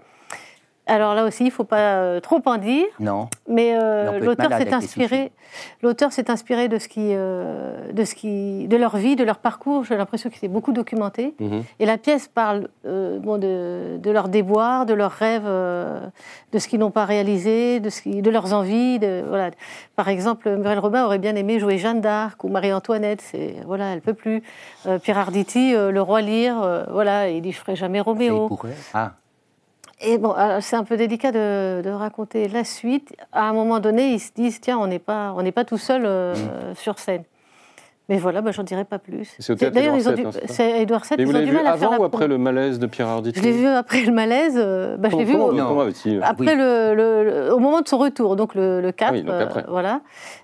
[0.89, 2.87] Alors là aussi, il ne faut pas euh, trop en dire.
[2.99, 5.31] Non, Mais euh, l'auteur s'est inspiré,
[5.81, 9.39] l'auteur s'est inspiré de ce qui, euh, de ce qui, de leur vie, de leur
[9.39, 9.85] parcours.
[9.85, 11.35] J'ai l'impression qu'il s'est beaucoup documenté.
[11.39, 11.63] Mhm.
[11.79, 16.67] Et la pièce parle euh, bon, de, de leurs déboires, de leurs rêves, de ce
[16.67, 18.99] qu'ils n'ont pas réalisé, de, ce qui- de leurs envies.
[18.99, 19.51] De, voilà.
[19.95, 23.21] Par exemple, Muriel Robin aurait bien aimé jouer Jeanne d'Arc ou Marie-Antoinette.
[23.23, 24.43] C'est voilà, elle peut plus.
[25.03, 28.49] Pierre Arditi, le roi Lear, voilà, il dit je ferai jamais c'est Roméo.
[28.95, 29.13] Ah,
[30.05, 33.15] Et bon, alors, c'est un peu délicat de, de raconter la suite.
[33.33, 35.79] À un moment donné, ils se disent tiens, on n'est pas, on n'est pas tout
[35.79, 36.75] seul euh, Mm.
[36.75, 37.23] sur scène.
[38.13, 39.35] Mais voilà, bah, j'en dirai pas plus.
[39.39, 41.15] C'est au théâtre D'ailleurs, ils ont VII, du, hein, c'est Édouard VII.
[41.19, 42.87] Et Ils vous l'avez vu mal à faire avant la ou après le malaise de
[42.87, 44.53] Pierre Arditi Je l'ai vu après le malaise.
[44.59, 46.55] euh, bah, je l'ai vu au, après Oui.
[46.55, 49.09] le, le- le- au moment de son retour, donc le, le 4.
[49.09, 49.65] Ah oui, donc après.
[49.67, 50.03] voilà.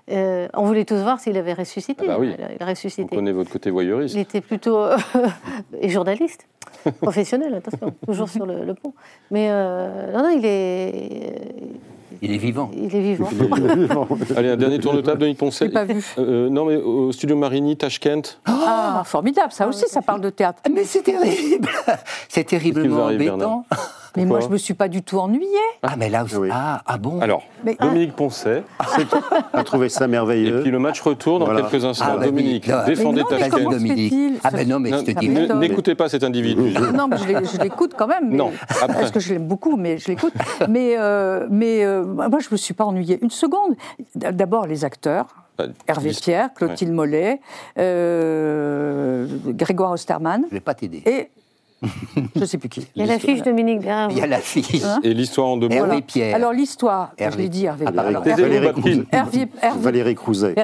[0.09, 2.05] Euh, on voulait tous voir s'il avait ressuscité.
[2.09, 2.33] Ah bah oui.
[2.57, 3.15] Il a- ressuscité.
[3.15, 4.15] connaît votre côté voyeuriste.
[4.15, 4.79] Il était plutôt
[5.79, 6.47] et journaliste,
[7.03, 8.93] professionnel, attention, toujours sur le, le pont.
[9.29, 11.33] Mais euh, non, non, il est,
[12.21, 12.71] il est vivant.
[12.75, 13.29] il est vivant.
[14.35, 15.69] Allez, un dernier tour de table, Denis Je Poncet.
[15.69, 16.03] pas vu.
[16.17, 18.37] Euh, non, mais au studio Marigny, Tashkent.
[18.45, 20.61] Ah, formidable, ça aussi, ça parle de théâtre.
[20.73, 21.69] Mais c'est terrible
[22.29, 23.65] C'est terriblement arrive, embêtant.
[24.17, 25.45] Mais moi, je me suis pas du tout ennuyée.
[25.83, 26.35] Ah, mais là aussi.
[26.35, 26.49] Oui.
[26.51, 28.63] Ah, ah bon Alors, Mais- Dominique Poncet.
[29.53, 30.61] a trouvé ça Et merveilleux.
[30.61, 31.61] puis le match retourne dans Voilà.
[31.69, 32.05] quelques instants.
[32.13, 32.25] Ah, bah.
[32.25, 34.13] Dominique, Non, défendez comment se Dominique.
[34.43, 35.59] Ah ben non, mais Non, je te m'étonne.
[35.59, 36.73] N'écoutez pas cet individu.
[36.93, 38.29] Non, mais je l'écoute quand même.
[38.29, 38.87] mais- Non, après.
[38.99, 40.33] Parce que je l'aime beaucoup, mais je l'écoute.
[40.67, 43.75] mais euh, mais euh, moi, je ne me suis pas ennuyée une seconde.
[44.15, 45.27] D'abord, les acteurs.
[45.57, 47.41] Bah, Hervé Pierre, Clotilde Mollet,
[47.77, 51.03] euh, Grégoire Osterman Je vais pas t'aider.
[51.05, 51.29] et
[52.35, 52.87] je ne sais plus qui.
[52.95, 54.83] Il y a l'affiche Dominique derrière Il y a l'affiche.
[54.83, 55.73] Hein Et l'histoire en deux mots.
[55.75, 56.35] Hervé Pierre.
[56.35, 57.85] Alors l'histoire, je l'ai dit Hervé.
[57.87, 58.73] Ah, alors, Taisez-vous, Valérie.
[58.73, 59.05] Crouzet.
[59.11, 60.55] Hervé, Hervé- Valérie Crouzet.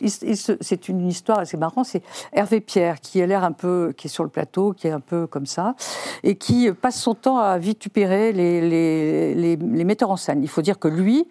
[0.00, 3.52] Il- il se- c'est une histoire, c'est marrant, c'est Hervé Pierre qui a l'air un
[3.52, 5.74] peu, qui est sur le plateau, qui est un peu comme ça,
[6.22, 10.42] et qui passe son temps à vitupérer les, les, les- les metteurs en scène.
[10.42, 11.26] Il faut dire que lui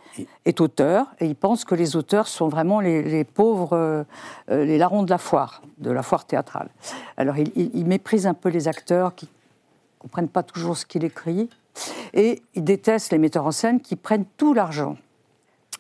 [0.46, 4.04] est auteur et il pense que les auteurs sont vraiment les, les pauvres, euh,
[4.52, 6.70] euh, les larrons de la foire, de la foire théâtrale.
[7.18, 9.21] Alors il, il- il méprise un peu les acteurs qui
[10.02, 11.50] comprennent pas toujours ce qu'il écrit
[12.14, 14.98] et il déteste les metteurs en scène qui prennent tout l'argent.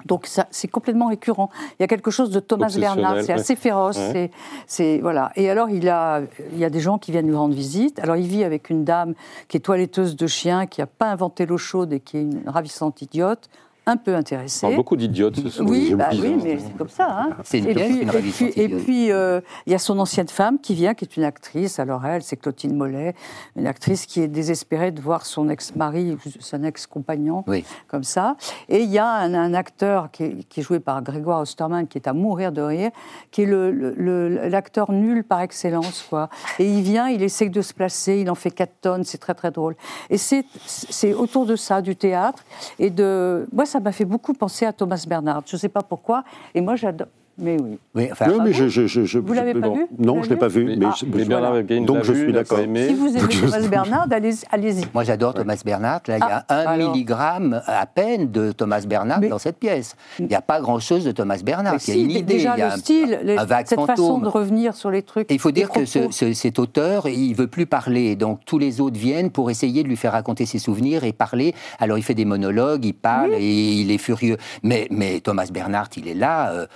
[0.05, 1.51] Donc ça, c'est complètement récurrent.
[1.77, 3.39] Il y a quelque chose de Thomas Bernard, c'est ouais.
[3.39, 3.97] assez féroce.
[3.97, 4.11] Ouais.
[4.13, 4.31] c'est-
[4.65, 5.31] C'est voilà.
[5.35, 6.21] Et alors il a,
[6.53, 7.99] il y a des gens qui viennent lui rendre visite.
[7.99, 9.13] Alors il vit avec une dame
[9.47, 12.41] qui est toiletteuse de chiens, qui n'a pas inventé l'eau chaude et qui est une
[12.47, 13.47] ravissante idiote,
[13.87, 14.67] un peu intéressée.
[14.67, 15.67] Alors, beaucoup d'idiotes ce soir.
[15.67, 17.07] Oui, bah oui, mais c'est comme ça.
[17.09, 17.29] hein.
[17.43, 20.27] C'est une et pièce, puis, une et puis, et euh, il y a son ancienne
[20.27, 21.79] femme qui vient, qui est une actrice.
[21.79, 23.15] Alors elle, c'est Clotilde Mollet,
[23.55, 27.65] une actrice qui est désespérée de voir son ex-mari, son ex-compagnon, Oui.
[27.87, 28.35] comme ça.
[28.69, 31.87] Et il y a un, un acteur qui est, qui est joué par Grégoire Osterman,
[31.87, 32.91] qui est à mourir de rire,
[33.31, 36.29] qui est le- le- le- l'acteur nul par excellence, quoi.
[36.59, 39.33] Et il vient, il essaie de se placer, il en fait 4 tonnes, c'est très
[39.33, 39.75] très drôle.
[40.11, 42.43] Et c'est c'est autour de ça, du théâtre.
[42.77, 45.43] Et de, moi, ça m'a fait beaucoup penser à Thomas Bernard.
[45.47, 46.23] Je ne sais pas pourquoi.
[46.53, 47.07] Et moi, j'adore.
[47.41, 47.77] Mais oui.
[47.95, 49.75] Oui, enfin, Non, mais je, je, je, je- Vous l'avez pas non.
[49.75, 50.63] vu Non, je ne l'ai pas vu.
[50.65, 51.79] Mais- Mais, Ah, mais Bernard voilà.
[51.81, 52.59] Donc je vu, suis d'accord.
[52.59, 54.83] Si vous aimez Thomas Bernard, allez- allez-y.
[54.93, 56.01] Moi, j'adore Thomas Bernard.
[56.07, 56.91] Là, il y a Ah, un alors.
[56.93, 59.95] milligramme à peine de Thomas Bernard Mais- dans cette pièce.
[60.19, 61.73] Il n'y a pas grand-chose de Thomas Bernard.
[61.73, 63.45] Il y a si, une idée, déjà il y a le un- style, les- un
[63.45, 64.23] vague cette façon fantôme.
[64.23, 65.29] de revenir sur les trucs.
[65.31, 66.11] Et il faut dire que ce- propos.
[66.13, 68.15] ce- cet auteur, il veut plus parler.
[68.15, 71.53] Donc tous les autres viennent pour essayer de lui faire raconter ses souvenirs et parler.
[71.79, 73.41] Alors il fait des monologues, il parle et
[73.73, 74.37] il est furieux.
[74.63, 76.67] Mais, mais Thomas Bernard, il est là,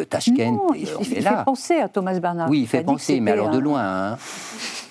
[0.00, 1.42] euh, euh, Tashkent, Non, il, on il fait là.
[1.44, 2.50] penser à Thomas Bernard.
[2.50, 3.80] Oui, il fait penser, mais alors de loin.
[4.12, 4.18] hein.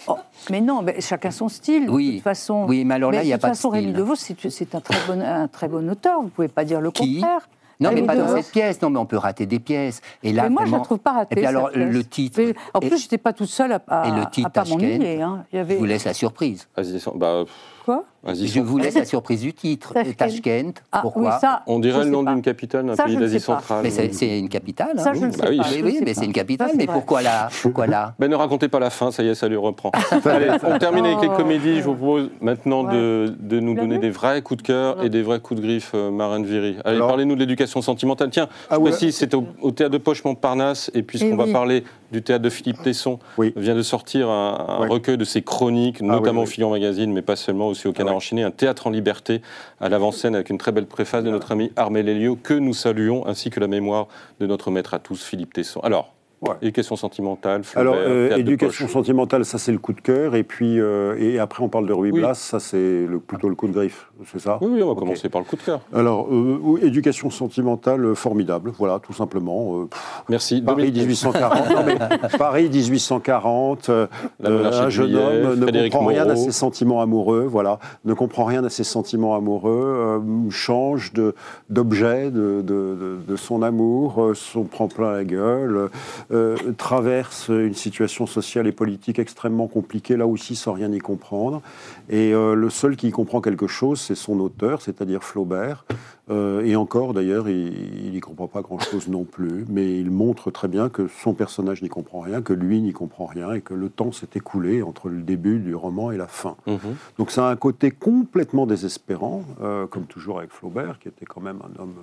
[0.07, 0.17] Oh,
[0.49, 1.89] mais non, mais chacun son style.
[1.89, 2.07] Oui.
[2.07, 2.65] De toute façon.
[2.67, 3.95] Oui, mais alors là, il y a de pas de façon, Rémi style.
[3.97, 6.19] DeVos, c'est c'est un très bon, un très bon auteur.
[6.19, 7.19] Vous ne pouvez pas dire le Qui?
[7.19, 7.47] contraire.
[7.81, 8.81] Non, mais Rémi pas dans cette pièce.
[8.81, 10.01] Non, mais on peut rater des pièces.
[10.23, 11.33] Et là, mais moi, je vraiment- ne la trouve pas ratée.
[11.33, 11.85] Et puis alors, pièce.
[11.93, 12.41] le titre.
[12.41, 14.49] Mais en Et- plus, je n'étais pas toute seule à, à, Et le à titre,
[14.49, 15.21] pas Tashkent, m'ennuyer.
[15.21, 15.45] Hein.
[15.53, 16.67] Je vous laisse la surprise.
[16.99, 17.43] Sans- bah,
[17.85, 18.03] Quoi?
[18.27, 19.93] Je vous laisse la surprise du titre.
[19.93, 20.15] Tashkent.
[20.17, 20.73] Tashkent.
[20.91, 23.39] Ah, Pourquoi oui, ça, On dirait je le nom d'une capitale d'un pays je d'Asie
[23.39, 23.81] centrale.
[23.83, 24.99] Mais c'est une capitale.
[24.99, 25.57] Ça, je ne Bah sais oui.
[25.57, 25.63] pas.
[25.63, 26.69] Je mais c'est une capitale.
[26.71, 26.93] Ça, mais vrai.
[26.93, 27.49] pourquoi là?
[27.61, 28.13] Pourquoi là?
[28.19, 29.91] Ben, ne racontez pas la fin, ça y est, ça lui reprend.
[30.25, 31.37] Allez, on termine avec les Oh.
[31.37, 31.77] comédies.
[31.77, 32.93] Je vous propose maintenant Ouais.
[32.93, 35.05] de, de nous donner des vrais coups de cœur Ouais.
[35.05, 36.77] et des vrais coups de griffe, euh, Marraine Viry.
[36.83, 38.29] Allez, parlez-nous de l'éducation sentimentale.
[38.31, 38.89] Tiens, je Ah ouais.
[38.89, 42.43] précise, c'est au, au théâtre de Poche Montparnasse, et puisqu'on Eh va parler du théâtre
[42.43, 43.19] de Philippe Tesson
[43.55, 46.49] vient de sortir un, recueil de ses chroniques, notamment oui, au.
[46.49, 48.15] Fillon Magazine, mais pas seulement, aussi au Canard Ouais.
[48.15, 49.41] Enchaîné, un théâtre en liberté
[49.79, 53.25] à l'avant-scène avec une très belle préface de notre ami Armel Elio, que nous saluons,
[53.27, 54.07] ainsi que la mémoire
[54.39, 55.79] de notre maître à tous, Philippe Tesson.
[55.81, 56.55] Alors, Ouais.
[56.61, 60.35] éducation sentimentale, Flaubert, Alors, euh, éducation sentimentale, ça c'est le coup de cœur.
[60.35, 62.19] Et puis, euh, et après, on parle de Ruy Oui.
[62.21, 64.57] Blas, ça c'est le, plutôt le coup de griffe, c'est ça?
[64.61, 64.99] Oui, oui, on va Ok.
[64.99, 65.81] commencer par le coup de cœur.
[65.93, 69.81] Alors, euh, éducation sentimentale, euh, formidable, voilà, tout simplement.
[69.81, 70.61] euh, pff, Merci.
[70.61, 70.95] Paris Dominique.
[71.07, 71.97] 1840, non, mais
[72.37, 74.07] Paris 1840, euh,
[74.45, 76.45] un jeune Juillet, homme ne Frédéric comprend rien à Moreau.
[76.45, 81.35] ses sentiments amoureux, voilà, ne comprend rien à ses sentiments amoureux, change de-
[81.69, 85.89] d'objet de, de, de- de son amour, s'en prend plein la gueule,
[86.31, 91.61] euh, traverse une situation sociale et politique extrêmement compliquée, là aussi sans rien y comprendre.
[92.09, 95.85] Et euh, le seul qui y comprend quelque chose, c'est son auteur, c'est-à-dire Flaubert.
[96.29, 100.67] Euh, et encore, d'ailleurs, il n'y comprend pas grand-chose non plus, mais il montre très
[100.67, 103.89] bien que son personnage n'y comprend rien, que lui n'y comprend rien, et que le
[103.89, 106.55] temps s'est écoulé entre le début du roman et la fin.
[106.67, 106.79] Mhm.
[107.17, 111.41] Donc ça a un côté complètement désespérant, euh, comme toujours avec Flaubert, qui était quand
[111.41, 111.95] même un homme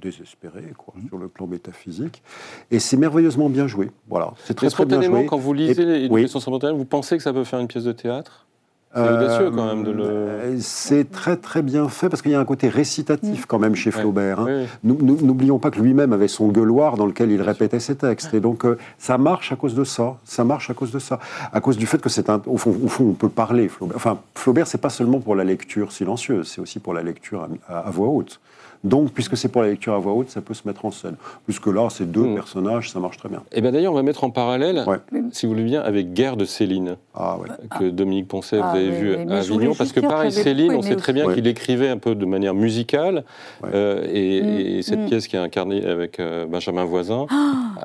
[0.00, 2.22] désespéré quoi, sur le plan métaphysique.
[2.70, 3.90] Et c'est merveilleusement bien joué.
[4.08, 5.26] Voilà, c'est très bien spontanément, joué.
[5.26, 7.92] quand vous lisez Et- l'éducation sentimentale, vous pensez que ça peut faire une pièce de
[7.92, 8.46] théâtre?
[8.94, 10.04] C'est Euh, audacieux quand même de le.
[10.04, 13.74] euh, C'est très très bien fait parce qu'il y a un côté récitatif quand même
[13.74, 14.00] chez Ouais.
[14.02, 14.40] Flaubert.
[14.40, 14.46] hein.
[14.46, 15.16] Oui, oui.
[15.22, 18.34] N'oublions pas que lui-même avait son gueuloir dans lequel il répétait ses textes.
[18.34, 20.18] Et donc, euh, ça marche à cause de ça.
[20.24, 21.20] Ça marche à cause de ça.
[21.54, 22.42] À cause du fait que c'est un.
[22.44, 23.96] Au fond, au fond, on peut parler, Flaubert.
[23.96, 27.74] Enfin, Flaubert, c'est pas seulement pour la lecture silencieuse, c'est aussi pour la lecture à,
[27.74, 28.40] à- à voix haute.
[28.84, 31.14] Donc, puisque c'est pour la lecture à voix haute, ça peut se mettre en scène.
[31.44, 32.34] Puisque là, ces deux Mm.
[32.34, 33.42] personnages, ça marche très bien.
[33.52, 34.98] Et bien d'ailleurs, on va mettre en parallèle, Ouais.
[35.30, 37.48] si vous voulez bien, avec Guerre de Céline, Ah ouais.
[37.78, 39.74] que Dominique Poncet, Ah, vous avez vu mais à Avignon.
[39.76, 43.24] Parce que pareil, Céline, on sait très bien qu'il écrivait un peu de manière musicale.
[43.72, 44.46] Euh, et, Mm.
[44.78, 45.06] et cette Mm.
[45.06, 47.26] pièce qui est incarnée avec euh, Benjamin Voisin.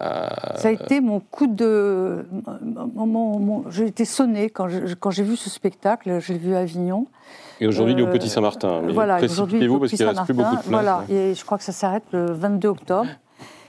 [0.02, 2.26] euh, Ça a été mon coup de.
[2.96, 4.68] mon- mon- mon- J'ai été sonnée quand
[5.12, 7.06] j'ai vu ce spectacle, je l'ai vu à Avignon.
[7.60, 8.82] Et aujourd'hui, il est au Euh, Petit Saint-Martin.
[8.86, 11.06] Mais voilà, précipitez-vous parce qu'il ne reste plus beaucoup de Saint-Martin, place.
[11.10, 13.08] Voilà, et je crois que ça s'arrête le 22 octobre.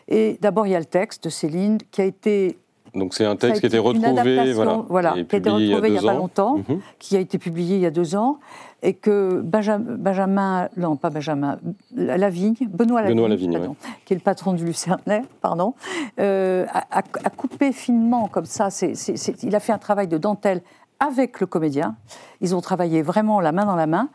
[0.09, 2.59] Et d'abord, il y a le texte de Céline qui a été,
[2.95, 5.89] Donc c'est un a texte qui a été retrouvé, voilà, voilà, qui a été retrouvé
[5.89, 6.81] il n'y a deux pas longtemps, Mhm.
[6.99, 8.39] qui a été publié il y a deux ans,
[8.83, 11.59] et que Benjamin, Benjamin non pas Benjamin,
[11.95, 13.77] Lavigne, Benoît Lavigne, Benoît Lavigne, pardon,
[14.07, 15.75] qui est le patron du Lucernet, pardon,
[16.21, 18.71] euh, a, a- a coupé finement comme ça.
[18.71, 20.63] c'est- c'est- c'est- il a fait un travail de dentelle
[21.01, 21.97] avec le comédien.
[22.41, 24.09] Ils ont travaillé vraiment la main dans la main.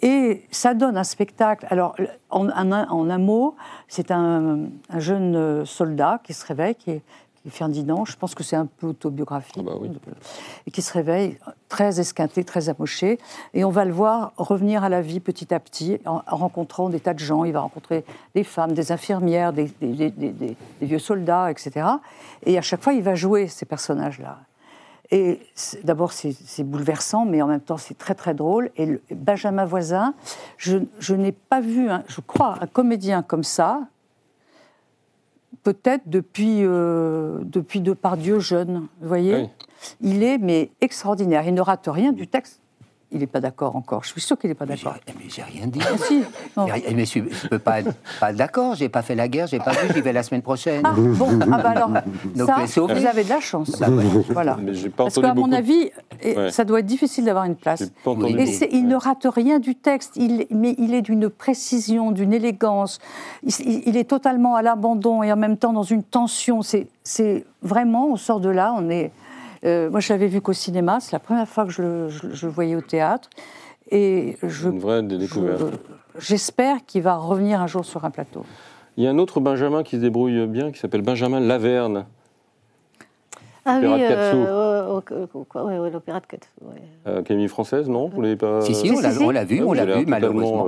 [0.00, 1.66] Et ça donne un spectacle.
[1.70, 1.94] Alors,
[2.30, 3.56] en, en un, en un mot,
[3.88, 7.02] c'est un, un jeune soldat qui se réveille, qui est,
[7.36, 8.04] qui est Ferdinand.
[8.06, 9.56] Je pense que c'est un peu autobiographique.
[9.58, 9.90] Ah bah oui.
[10.66, 11.38] Et qui se réveille
[11.68, 13.18] très esquinté, très amoché.
[13.52, 16.88] Et on va le voir revenir à la vie petit à petit, en, en rencontrant
[16.88, 17.44] des tas de gens.
[17.44, 21.50] Il va rencontrer des femmes, des infirmières, des, des- des- des- des- des vieux soldats,
[21.50, 21.86] etc.
[22.46, 24.38] Et à chaque fois, il va jouer ces personnages-là.
[25.12, 25.40] Et
[25.82, 28.70] d'abord, c'est bouleversant, mais en même temps, c'est très très drôle.
[28.76, 30.14] Et le- Benjamin Voisin,
[30.56, 33.88] je, je n'ai pas vu, je crois, un comédien comme ça,
[35.64, 38.86] peut-être depuis, euh, depuis Depardieu jeune.
[39.00, 39.48] Vous voyez Oui.
[40.00, 41.46] Il est, mais extraordinaire.
[41.46, 42.59] Il ne rate rien du texte.
[43.12, 44.04] Il n'est pas d'accord encore.
[44.04, 44.94] Je suis sûr qu'il n'est pas d'accord.
[45.18, 45.80] mais j'ai rien dit.
[45.82, 46.22] Ah, si.
[46.94, 47.90] Mais je ne peux pas être
[48.20, 50.82] pas d'accord, j'ai pas fait la guerre, j'ai pas vu, j'y vais la semaine prochaine.
[50.84, 51.90] Ah, bon, ah bah alors,
[52.36, 53.72] Donc, ça, sauf- vous avez de la chance.
[53.80, 54.04] Bah ouais.
[54.30, 54.56] Voilà.
[54.62, 55.90] Mais j'ai pas Parce qu'à mon avis,
[56.24, 56.50] Ouais.
[56.52, 57.80] ça doit être difficile d'avoir une place.
[57.82, 62.98] Et il ne rate rien du texte, il, mais il est d'une précision, d'une élégance.
[63.42, 66.62] Il, il- il est totalement à l'abandon et en même temps dans une tension.
[66.62, 69.10] C'est c'est vraiment, on sort de là, on est.
[69.64, 72.32] euh, moi, je l'avais vu qu'au cinéma, c'est la première fois que je, le- je-
[72.32, 73.28] je le voyais au théâtre.
[73.90, 75.60] Et je, Une vraie découverte.
[76.16, 78.44] je- j'espère qu'il va revenir un jour sur un plateau.
[78.96, 82.06] Il y a un autre Benjamin qui se débrouille bien, qui s'appelle Benjamin Laverne.
[83.66, 84.36] Ah oui, L'opéra de Katsu.
[84.36, 85.00] euh,
[85.66, 86.82] ouais, ouais, l'opéra de Katsu, ouais.
[87.06, 89.20] Euh, Académie française, non Vous l'avez pas Si, si, Si, on l'a si, si.
[89.20, 90.66] vu, Ah, on l'a vu, totalement, malheureusement.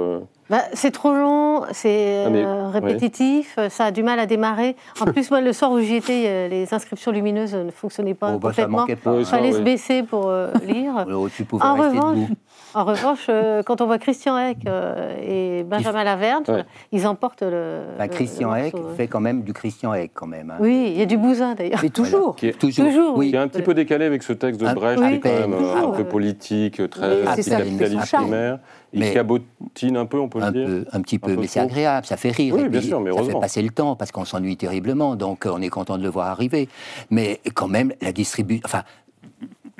[0.52, 4.26] Euh, Bah, c'est trop long, c'est Ah, mais- euh, répétitif, ça a du mal à
[4.26, 4.76] démarrer.
[5.00, 8.32] En plus, moi, le soir où j'y étais, euh, les inscriptions lumineuses ne fonctionnaient pas
[8.34, 9.16] Oh, bah, ça complètement.
[9.18, 9.54] Il ça, fallait oui.
[9.54, 11.06] se baisser pour euh, lire.
[11.10, 12.28] Oh, Tu En revanche, debout.
[12.74, 16.64] en revanche euh, quand on voit Christian Eck euh, et Benjamin Laverne, Ouais.
[16.92, 17.80] ils emportent le.
[17.98, 18.94] Le- Christian le Eck morceau, ouais.
[18.96, 20.50] fait quand même du Christian Eck, quand même.
[20.50, 20.56] hein.
[20.60, 21.80] Oui, il y a du bousin d'ailleurs.
[21.82, 22.36] Mais toujours.
[22.36, 22.84] qui est, Toujours.
[22.86, 23.30] Toujours, Oui.
[23.30, 25.28] qui est un petit peu décalé avec ce texte de Brecht, un qui est quand
[25.30, 28.58] peu, même euh, toujours, un peu politique, très capitaliste primaire.
[28.94, 30.66] Il Mais- cabotine un peu, on peut le dire.
[30.66, 32.54] peu, un petit peu, peu mais c'est agréable, ça fait rire.
[32.54, 35.46] Oui, et bien sûr, mais ça fait passer le temps parce qu'on s'ennuie terriblement, donc
[35.46, 36.68] euh, on est content de le voir arriver.
[37.10, 38.82] Mais quand même, la distribution, enfin,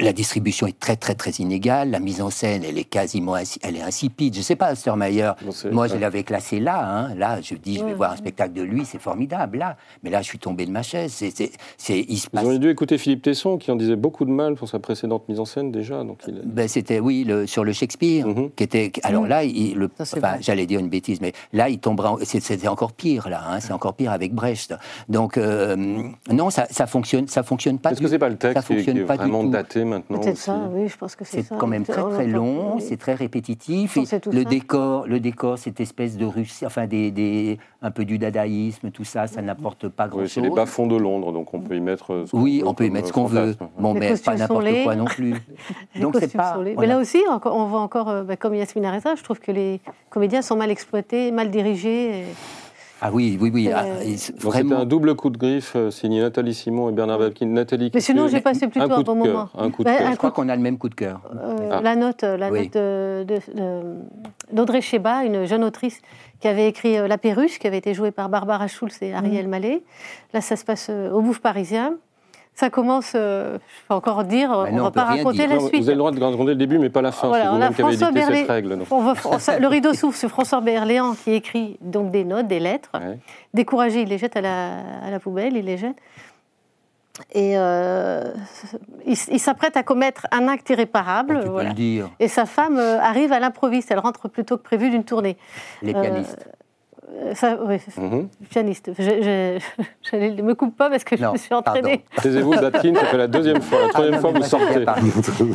[0.03, 3.59] la distribution est très très très inégale, la mise en scène elle est quasiment insi-
[3.63, 4.35] elle est insipide.
[4.37, 7.15] Je sais pas, Ostermeyer, Non, c'est- moi je l'avais classé là, hein.
[7.15, 10.11] là je dis je vais Ouais, voir un spectacle de lui, c'est formidable là, mais
[10.11, 12.69] là je suis tombé de ma chaise, c'est, c'est, c'est- il se Vous auriez dû
[12.71, 15.71] écouter Philippe Tesson, qui en disait beaucoup de mal pour sa précédente mise en scène
[15.71, 16.03] déjà.
[16.05, 16.41] Donc il...
[16.45, 18.51] Ben, c'était, oui, le- sur le Shakespeare, Mhm.
[18.57, 18.93] qui était.
[19.03, 22.13] Alors là, il, le, Ça, enfin, j'allais dire une bêtise, mais là, il tombera.
[22.13, 23.43] en- c'est- C'était encore pire, là.
[23.49, 24.75] hein, c'est encore pire avec Brecht.
[25.09, 25.77] Donc, euh,
[26.31, 27.91] non, ça, ça fonctionne, ça fonctionne pas.
[27.91, 29.23] Est-ce du- que c'est pas le ça texte qui est, fonctionne qui est pas du
[29.23, 29.51] vraiment tout.
[29.51, 32.75] daté maintenant Peut-être aussi ça, oui, je pense que c'est quand même très très long,
[32.77, 32.81] oui.
[32.83, 33.97] c'est très répétitif.
[33.97, 34.49] Et le ça.
[34.49, 39.05] décor, le décor, cette espèce de Russie, enfin des, des- un peu du dadaïsme, tout
[39.05, 40.33] ça, ça n'apporte pas grand Oui, chose.
[40.35, 42.13] c'est les bas-fonds de Londres, donc on peut y mettre.
[42.13, 43.57] euh, ce Oui, veut on peut y mettre euh, ce qu'on veut.
[43.79, 45.35] Bon, Les mais pas n'importe quoi non plus.
[46.01, 46.59] Donc c'est pas.
[46.79, 49.81] Mais là aussi, on voit encore, euh, bah, comme Yasmina Reza, je trouve que les
[50.11, 52.21] comédiens sont mal exploités, mal dirigés.
[52.21, 52.25] et-
[53.05, 53.69] Ah oui, oui, oui.
[53.69, 54.79] Euh, ah, Donc c'était vraiment.
[54.79, 57.47] un double coup de griffe euh, signé Nathalie Simon et Bernard Babkin.
[57.47, 59.49] Nathalie, Mais sinon, j'ai passé plutôt un un bon moment.
[59.59, 60.07] Un coup de Bah, cœur.
[60.07, 61.21] un Je crois coup- qu'on a le même coup de cœur.
[61.35, 61.81] Euh, Ah.
[61.83, 62.61] La note, euh, la Oui.
[62.63, 63.97] note de- de- de-
[64.53, 66.01] d'Audrey Sheba, une jeune autrice
[66.41, 69.49] qui avait écrit euh, La Perruche, qui avait été jouée par Barbara Schulz et Ariel
[69.49, 69.83] Mallet.
[70.33, 71.95] Là, ça se passe euh, au Bouffe parisien.
[72.55, 75.49] Ça commence, euh, je peux encore dire, Bah on non, va pas raconter dire.
[75.49, 75.77] la Non, suite.
[75.83, 77.29] Vous avez le droit de raconter le début, mais pas la fin.
[77.29, 78.79] Voilà, on a vous-même qui avez François dicté cette Berlé- règle.
[78.91, 82.47] On va- on- ça- le rideau s'ouvre sur François Berléand qui écrit donc des notes,
[82.49, 82.91] des lettres.
[82.95, 83.19] Ouais.
[83.55, 84.75] Découragé, il les jette à la,
[85.05, 85.97] à la poubelle, il les jette.
[87.35, 88.33] Et euh,
[89.07, 91.41] il, s'apprête à commettre un acte irréparable.
[91.45, 92.11] tu peux le dire.
[92.21, 93.91] Et sa femme euh, arrive à l'improviste.
[93.91, 95.37] Elle rentre plutôt que prévu d'une tournée.
[95.83, 96.47] Les Euh, pianistes.
[96.49, 96.53] Euh,
[97.35, 98.29] Ça, oui, Mhm.
[98.51, 98.91] pianiste.
[98.99, 102.05] Je, je, je ne me coupe pas parce que je me suis entraînée.
[102.23, 103.83] Taisez-vous, Batkin, ça fait la deuxième fois.
[103.83, 104.83] La troisième Ah, fois, vous sortez.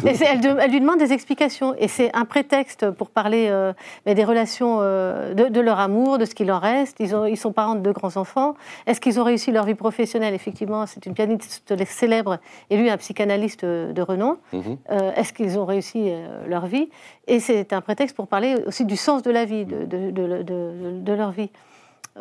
[0.06, 1.76] Et elle, de- elle lui demande des explications.
[1.78, 3.74] Et c'est un prétexte pour parler euh,
[4.06, 6.98] mais des relations, euh, de, de leur amour, de ce qu'il en reste.
[7.00, 8.56] Ils, ont, ils sont parents de deux grands-enfants.
[8.86, 10.34] Est-ce qu'ils ont réussi leur vie professionnelle?
[10.34, 12.38] Effectivement, c'est une pianiste célèbre
[12.70, 14.38] et lui un psychanalyste euh, de renom.
[14.54, 14.78] Mhm.
[14.92, 16.90] Euh, Est-ce qu'ils ont réussi euh, leur vie?
[17.28, 20.44] Et c'est un prétexte pour parler aussi du sens de la vie, de, de- de-
[20.44, 21.47] de- de leur vie.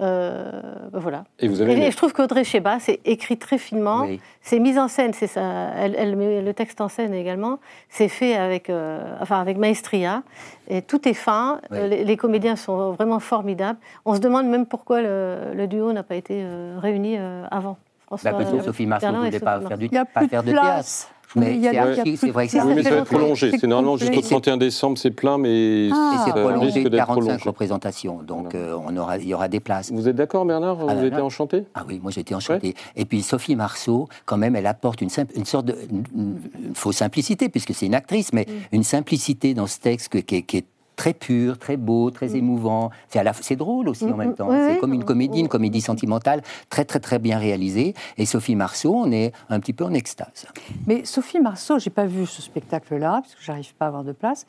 [0.01, 0.51] Euh,
[0.93, 1.25] ben voilà.
[1.39, 4.03] Et vous avez Et, aimé et je trouve qu'Audrey Sheba, c'est écrit très finement.
[4.03, 4.21] Oui.
[4.43, 5.43] C'est mise en scène, c'est ça.
[5.77, 7.59] Elle, elle met le texte en scène également.
[7.89, 10.23] C'est fait avec, euh, enfin avec maestria.
[10.69, 11.61] Et tout est fin.
[11.71, 11.79] Oui.
[11.79, 13.79] Euh, Les, les comédiens sont vraiment formidables.
[14.05, 17.79] On se demande même pourquoi le, le duo n'a pas été euh, réuni euh, avant.
[18.07, 20.89] François, parce que euh, Sophie Marceau ne voulait pas faire du pas faire de théâtre.
[21.35, 21.73] Mais Il y a-
[22.17, 22.63] c'est vrai que place.
[22.63, 23.51] ça Oui, mais fait ça va être prolongé.
[23.59, 26.15] C'est normalement jusqu'au 31 décembre, c'est plein, mais Ah.
[26.15, 27.49] Et c'est prolongé risque de d'être 45 prolongé.
[27.49, 29.91] représentations, donc euh, on aura, il y aura des places.
[29.93, 30.77] Vous êtes d'accord, Bernard?
[30.77, 31.25] Vous Ah, avez été non.
[31.25, 31.65] enchanté?
[31.75, 32.75] Ah oui, moi j'étais enchanté.
[32.95, 36.41] Et puis Sophie Marceau, quand même, elle apporte une, simple- une sorte de une, une-
[36.69, 40.37] une fausse simplicité, puisque c'est une actrice, mais une simplicité dans ce texte que- qui,
[40.37, 40.67] est, qui est
[40.97, 42.91] très pur, très beau, très émouvant.
[43.11, 44.49] C'est à la- c'est drôle aussi en Mm, même mm, temps.
[44.49, 44.81] oui, c'est oui.
[44.81, 47.95] comme une comédie, une comédie sentimentale, très très très bien réalisée.
[48.17, 50.47] Et Sophie Marceau, on est un petit peu en extase.
[50.87, 54.13] Mais Sophie Marceau, j'ai pas vu ce spectacle-là, parce que j'arrive pas à avoir de
[54.13, 54.47] place.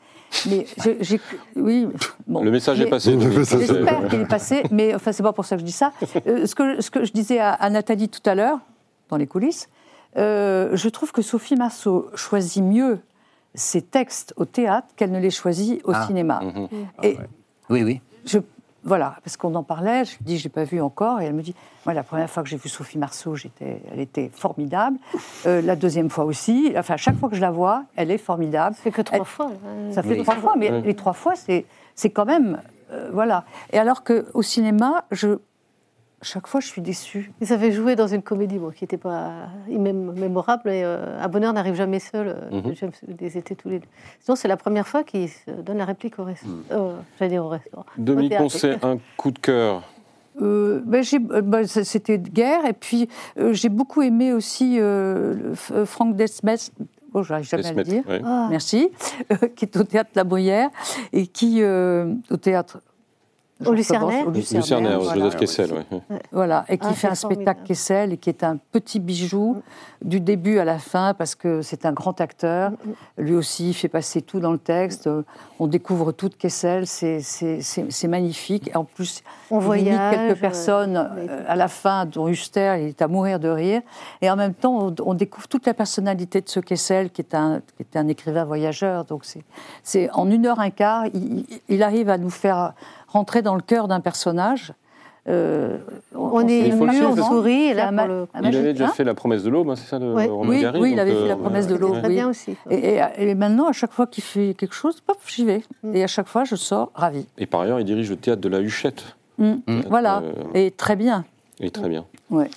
[0.48, 1.20] Mais j'ai, j'ai-
[1.54, 1.86] oui,
[2.26, 2.42] bon.
[2.42, 3.18] Le message est passé.
[3.20, 5.92] J'espère qu'il est passé, mais enfin, c'est pas pour ça que je dis ça.
[6.26, 8.58] Euh, ce, que, ce que je disais à, à Nathalie tout à l'heure,
[9.10, 9.68] dans les coulisses,
[10.16, 12.98] euh, je trouve que Sophie Marceau choisit mieux
[13.54, 16.06] ses textes au théâtre qu'elle ne les choisit au Ah.
[16.06, 16.40] cinéma.
[16.42, 16.68] Mhm.
[17.02, 17.16] Et
[17.70, 18.00] Oui, oui.
[18.24, 18.38] je,
[18.84, 21.34] voilà, parce qu'on en parlait, je lui dis, je l'ai pas vu encore, et elle
[21.34, 24.98] me dit, moi, la première fois que j'ai vu Sophie Marceau, j'étais, elle était formidable.
[25.46, 28.76] Euh, la deuxième fois aussi, enfin, chaque fois que je la vois, elle est formidable.
[28.76, 29.46] Ça fait que trois Elle- fois.
[29.48, 29.92] là.
[29.92, 30.22] Ça fait Oui.
[30.22, 30.82] trois fois, mais Oui.
[30.82, 32.60] les trois fois, c'est, c'est quand même,
[32.92, 33.44] euh, voilà.
[33.72, 35.38] Et alors qu'au cinéma, je,
[36.22, 37.30] chaque fois, je suis déçue.
[37.40, 40.70] Ils avaient joué dans une comédie bon, qui n'était pas mémorable.
[40.70, 42.28] Et, euh, un bonheur n'arrive jamais seul.
[42.28, 42.60] euh,
[43.20, 43.86] Ils étaient tous les deux.
[44.20, 45.28] Sinon, c'est la première fois qu'ils
[45.64, 46.52] donnent la réplique au restaurant.
[46.72, 47.86] Euh, J'allais dire au restaurant.
[48.28, 48.42] Théâtre.
[48.42, 49.82] Poncet, un coup de cœur.
[50.40, 53.08] Euh, ben, j'ai- euh, ben, c'était de guerre, et puis
[53.38, 56.54] euh, j'ai beaucoup aimé aussi euh, euh, Franck Desmet.
[57.12, 58.02] Bon, j'arrive jamais à le dire.
[58.08, 58.18] oui.
[58.24, 58.88] Ah, Merci,
[59.56, 60.68] qui est au théâtre La Bruyère
[61.12, 62.80] et qui, euh, au théâtre.
[63.66, 65.24] Au Lucernaire Au Lucernaire, voilà.
[65.24, 65.72] Joseph Kessel.
[65.72, 66.18] ouais.
[66.30, 67.62] Voilà, et qui Ah, fait un spectacle.
[67.64, 69.62] Kessel et qui est un petit bijou
[70.00, 72.70] du début à la fin parce que c'est un grand acteur.
[73.16, 75.10] Lui aussi, il fait passer tout dans le texte.
[75.58, 78.68] On découvre tout de Kessel, c'est- c'est c'est- c'est magnifique.
[78.68, 81.26] Et en plus, On il voyage, imite quelques euh, personnes oui.
[81.28, 83.82] euh, à la fin, dont Huster, il est à mourir de rire.
[84.22, 87.34] Et en même temps, on, on découvre toute la personnalité de ce Kessel, qui est
[87.34, 89.04] un, qui est un écrivain voyageur.
[89.04, 89.42] Donc, c'est-
[89.82, 91.06] c'est en une heure un quart,
[91.68, 92.74] il arrive à nous faire
[93.08, 94.72] rentrer dans le cœur d'un personnage.
[95.28, 95.76] Euh,
[96.14, 97.64] On est suivre, on sourit.
[97.66, 98.26] Et là, pour le...
[98.34, 100.26] Il magique, avait déjà hein fait La promesse de l'aube, hein, c'est ça, de Ouais.
[100.26, 102.08] Romain Oui, Gary, oui, il avait fait euh, La promesse de l'aube, oui.
[102.08, 102.56] bien aussi.
[102.70, 105.62] Et, et- et maintenant, à chaque fois qu'il fait quelque chose, pop, j'y vais.
[105.82, 105.96] Mm.
[105.96, 107.26] Et à chaque fois, je sors ravie.
[107.36, 109.16] Et par ailleurs, il dirige le théâtre de la Huchette.
[109.36, 109.56] Mm.
[109.66, 109.80] Mm.
[109.90, 111.24] Voilà, Euh, et très bien.
[111.60, 112.06] Et très bien.
[112.30, 112.48] Ouais.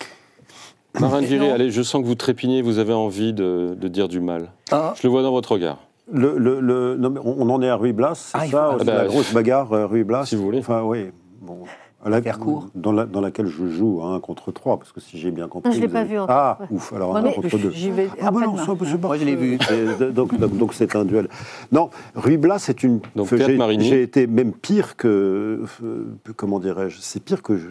[1.00, 1.54] Marin Giré, Non.
[1.54, 4.50] allez, je sens que vous trépignez, vous avez envie de, de dire du mal.
[4.72, 5.78] Ah, Je le vois dans votre regard.
[6.12, 8.84] Le, le- le- non, on en est à Ruy Blas, c'est Ah, ça c'est Ah
[8.84, 10.60] bah, la grosse bagarre euh, Ruy Blas si vous voulez.
[10.60, 11.12] Enfin, oui.
[11.42, 11.60] Bon.
[12.06, 12.68] La- Faire court.
[12.76, 15.70] dans, la- dans laquelle je joue un contre trois, parce que si j'ai bien compris.
[15.72, 16.68] Ah, je l'ai vous pas avez- vu encore, Ah, ouais.
[16.72, 17.72] ouf, alors un contre deux.
[17.72, 19.58] J'y vais Ah, bah non, c'est- c'est Moi, je l'ai vu.
[20.14, 21.28] Donc, donc- donc c'est un duel.
[21.72, 23.00] Non, Ruy Blas, c'est une.
[23.16, 25.64] Donc, j'ai- été même pire que.
[25.84, 27.68] euh, comment dirais-je C'est pire que je-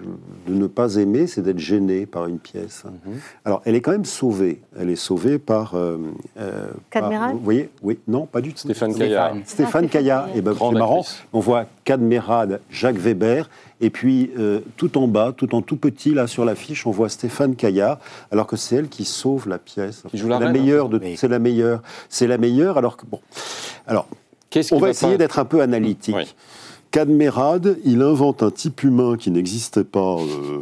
[0.53, 2.85] de ne pas aimer, c'est d'être gêné par une pièce.
[2.85, 3.15] Mhm.
[3.45, 4.61] Alors, elle est quand même sauvée.
[4.79, 5.75] Elle est sauvée par.
[5.75, 5.97] euh,
[6.39, 8.59] euh, par- Vous voyez Oui, non, pas du tout.
[8.59, 8.95] Stéphane.
[8.95, 9.33] Caillard.
[9.45, 14.31] Stéphane Ah, Caillard, et ben, Grande c'est marrant, on voit Cadmerade, Jacques Weber, et puis
[14.39, 17.99] euh, tout en bas, tout en tout petit, là sur l'affiche, on voit Stéphane Caillard,
[18.31, 20.05] alors que c'est elle qui sauve la pièce.
[20.09, 21.17] Qui joue la C'est reine, meilleure de, Oui.
[21.17, 23.19] c'est la meilleure, c'est la meilleure, alors que bon,
[23.89, 24.07] alors
[24.71, 26.15] on va va essayer d'être un peu analytique.
[26.17, 26.33] Oui.
[26.93, 30.61] Cadmerade, il invente un type humain qui n'existait pas euh,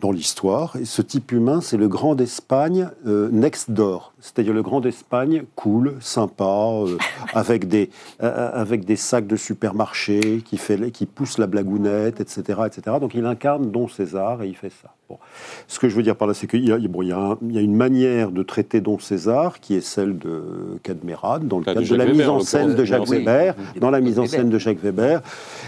[0.00, 0.74] dans l'histoire.
[0.74, 4.11] Et ce type humain, c'est le grand d'Espagne euh, next door.
[4.22, 6.96] C'est-à-dire le grand d'Espagne cool, sympa, euh,
[7.34, 7.90] avec, des,
[8.22, 12.96] euh, avec des sacs de supermarché, qui, fait, qui pousse la blagounette, etc., etc.
[13.00, 14.90] Donc il incarne Don César et il fait ça.
[15.08, 15.18] Bon.
[15.66, 17.60] Ce que je veux dire par là, c'est qu'il y, a- bon, y, y a
[17.60, 21.86] une manière de traiter Don César qui est celle de Cadmerade, dans le de cadre
[21.86, 22.84] de la Weber, mise en scène de.
[22.84, 23.18] Jacques Oui.
[23.18, 25.20] Weber, dans la mise en scène de Jacques Weber.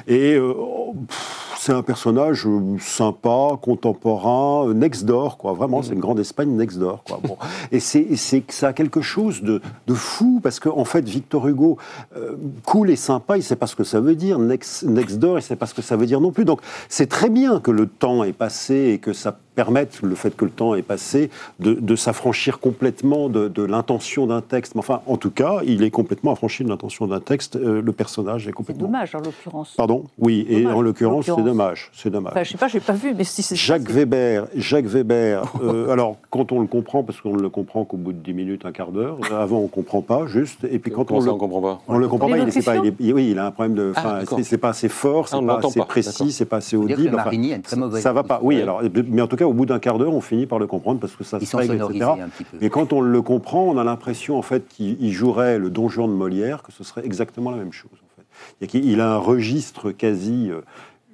[0.07, 5.55] Et euh, oh, pff, c'est un personnage euh, sympa, contemporain, euh, next door, quoi.
[5.55, 7.21] Vraiment, c'est une grande Espagne next door, quoi.
[7.23, 7.39] Bon.
[7.73, 11.49] Et c'est, c'est ça a quelque chose de, de fou, parce qu'en en fait, Victor
[11.49, 11.79] Hugo,
[12.19, 12.37] euh,
[12.67, 14.39] cool et sympa, il sait pas ce que ça veut dire.
[14.39, 16.45] Next, next door, il sait pas ce que ça veut dire non plus.
[16.45, 16.61] Donc,
[16.91, 20.45] c'est très bien que le temps est passé et que ça permette, le fait que
[20.45, 21.31] le temps est passé,
[21.61, 24.75] de, de s'affranchir complètement de, de l'intention d'un texte.
[24.75, 27.57] Mais enfin, en tout cas, il est complètement affranchi de l'intention d'un texte.
[27.57, 28.87] euh, le personnage est C'est complètement.
[28.87, 29.75] dommage en l'occurrence.
[29.77, 31.91] Pardon Oui, et Dommage, en l'occurrence, c'est dommage.
[31.95, 32.33] C'est dommage.
[32.33, 35.43] Enfin, je sais pas, j'ai pas vu, mais si c'est Jacques c'est- Weber, Jacques Weber.
[35.63, 38.33] euh, alors, quand on le comprend, parce qu'on ne le comprend qu'au bout de 10
[38.33, 39.19] minutes, un quart d'heure.
[39.33, 40.65] Avant, on ne comprend pas, juste.
[40.71, 42.63] Et puis quand on ça, le on comprend pas on le comprend pas, il, c'est
[42.65, 43.93] pas, il est- oui, il a un problème de.
[43.97, 46.57] Ah, c'est- c'est pas assez fort, c'est Ah, on pas assez pas, précis, c'est pas
[46.57, 47.09] assez audible.
[47.15, 48.41] enfin, Marigny a une très mauvaise ça va pas.
[48.43, 50.67] Oui, alors, mais en tout cas, au bout d'un quart d'heure, on finit par le
[50.67, 52.05] comprendre parce que ça Ils se règle, etc.
[52.23, 52.57] un petit peu.
[52.61, 55.89] Mais quand on le comprend, on a l'impression en fait qu'il il jouerait le Don
[55.89, 57.91] Juan de Molière, que ce serait exactement la même chose.
[57.93, 58.79] En fait.
[58.79, 60.61] Il a un registre quasi euh,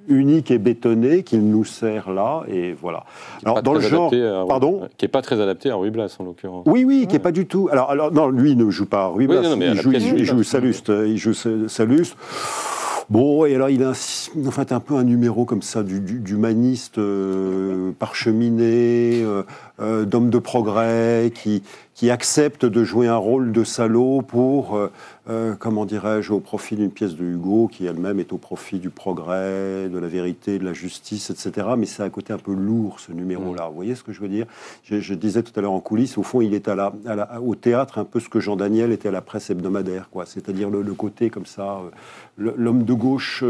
[0.09, 3.05] unique et bétonné qu'il nous sert là, et voilà.
[3.45, 4.89] Alors dans le genre, à- pardon.
[4.97, 6.65] Qui n'est pas très adapté à Ruy Blas, en l'occurrence.
[6.67, 7.69] Oui, oui, qui est pas du tout.
[7.71, 9.81] Alors, alors non, lui il ne joue pas Ruy Oui, Blas, non, mais à il,
[9.81, 10.43] joue, il, Ruy il joue.
[10.43, 10.91] Saluste.
[11.07, 12.17] Il joue Sa- Saluste.
[13.11, 15.99] Bon, et alors il a un, en fait un peu un numéro comme ça du-
[16.01, 19.43] du- d'humaniste euh, parcheminé, euh,
[19.81, 21.65] euh, d'homme de progrès, qui,
[22.01, 24.91] qui accepte de jouer un rôle de salaud pour, euh,
[25.29, 28.89] euh, comment dirais-je, au profit d'une pièce de Hugo qui elle-même est au profit du
[28.89, 31.67] progrès, de la vérité, de la justice, etc.
[31.77, 33.69] Mais c'est un côté un peu lourd ce numéro-là.
[33.69, 34.47] Vous voyez ce que je veux dire?
[34.83, 37.15] Je, je disais tout à l'heure en coulisses, au fond, il est à la, à
[37.17, 40.25] la- au théâtre un peu ce que Jean Daniel était à la presse hebdomadaire, quoi.
[40.25, 41.83] C'est-à-dire le, le côté comme ça,
[42.39, 43.45] euh, l'homme de gauche.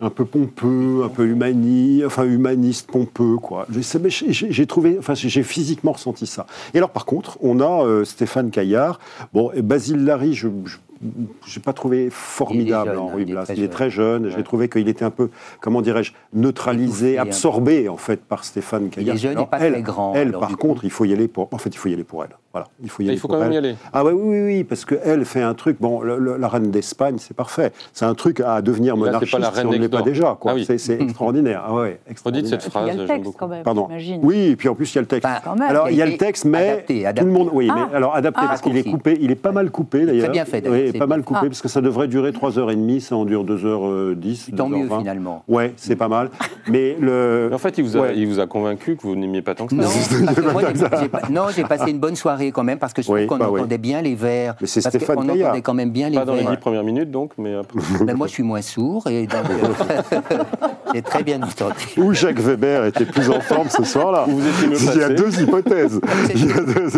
[0.00, 3.66] Un peu pompeux, un peu humani, enfin humaniste, pompeux, quoi.
[3.70, 6.46] J'ai- J'ai j'ai trouvé, enfin j'ai physiquement ressenti ça.
[6.74, 8.98] Et alors par contre, on a euh, Stéphane Caillard.
[9.32, 13.44] Bon, et Basile Larry, je n'ai pas trouvé formidable jeune, il est Blas.
[13.44, 13.70] très Il est jeune.
[13.70, 14.30] très jeune.
[14.36, 15.30] J'ai trouvé qu'il était un peu,
[15.60, 19.16] comment dirais-je, neutralisé, absorbé en fait par Stéphane Caillard.
[19.16, 20.56] est jeune et pas elle, très grand, Elle, par coup.
[20.56, 21.48] contre, il faut y aller pour.
[21.52, 22.30] En fait, il faut y aller pour elle.
[22.52, 23.64] Voilà, il faut y Ah, aller il faut pour quand même elle.
[23.64, 23.76] y aller.
[23.94, 25.78] Ah ouais, oui, oui, oui, parce qu'elle fait un truc.
[25.80, 27.72] Bon, le- le- la reine d'Espagne, c'est parfait.
[27.94, 30.02] C'est un truc à devenir Là, c'est pas monarchiste la si on ne l'est pas
[30.02, 30.36] déjà.
[30.38, 30.52] Quoi.
[30.52, 30.66] Ah oui.
[30.78, 31.62] C'est extraordinaire.
[31.66, 32.50] Ah ouais, extraordinaire.
[32.50, 33.88] cette Et puis, il y a phrase, le texte quand même, Pardon.
[34.22, 35.26] Oui, et puis en plus il y a le texte.
[35.46, 35.62] Même.
[35.62, 37.88] Alors il y a le texte, mais adapté, tout le monde, oui, Ah.
[37.90, 40.30] mais alors adapté Ah, parce qu'il est coupé, il est pas mal coupé d'ailleurs.
[40.30, 41.46] bien fait, d'ailleurs, Oui, c'est pas mal coupé Ah.
[41.46, 44.50] parce que ça devrait durer 3h30, ça en dure 2h10.
[44.54, 44.98] Tant mieux 2h20.
[44.98, 45.42] finalement.
[45.48, 46.28] Ouais, c'est pas mal.
[46.68, 47.50] Mais le.
[47.52, 48.12] En fait, il vous, a, Ouais.
[48.16, 49.82] il vous a convaincu que vous n'aimiez pas tant que ça.
[51.30, 53.48] Non, j'ai passé une bonne soirée quand même parce que je trouve Oui, qu'on bah
[53.50, 53.60] oui.
[53.60, 54.54] entendait bien les vers.
[54.60, 55.48] Mais c'est Stéphane qu'on Caillard.
[55.50, 56.50] entendait quand même bien les Pas dans les vers.
[56.50, 57.78] dix premières minutes, donc, mais après.
[58.04, 59.40] Ben, moi, je suis moins sourd et donc
[60.94, 61.74] j'ai très bien entendu.
[61.98, 64.24] Ou Jacques Weber était plus en forme ce soir-là.
[64.28, 66.00] Ou vous étiez mieux Il y a deux hypothèses.
[66.34, 66.88] Il y a deux-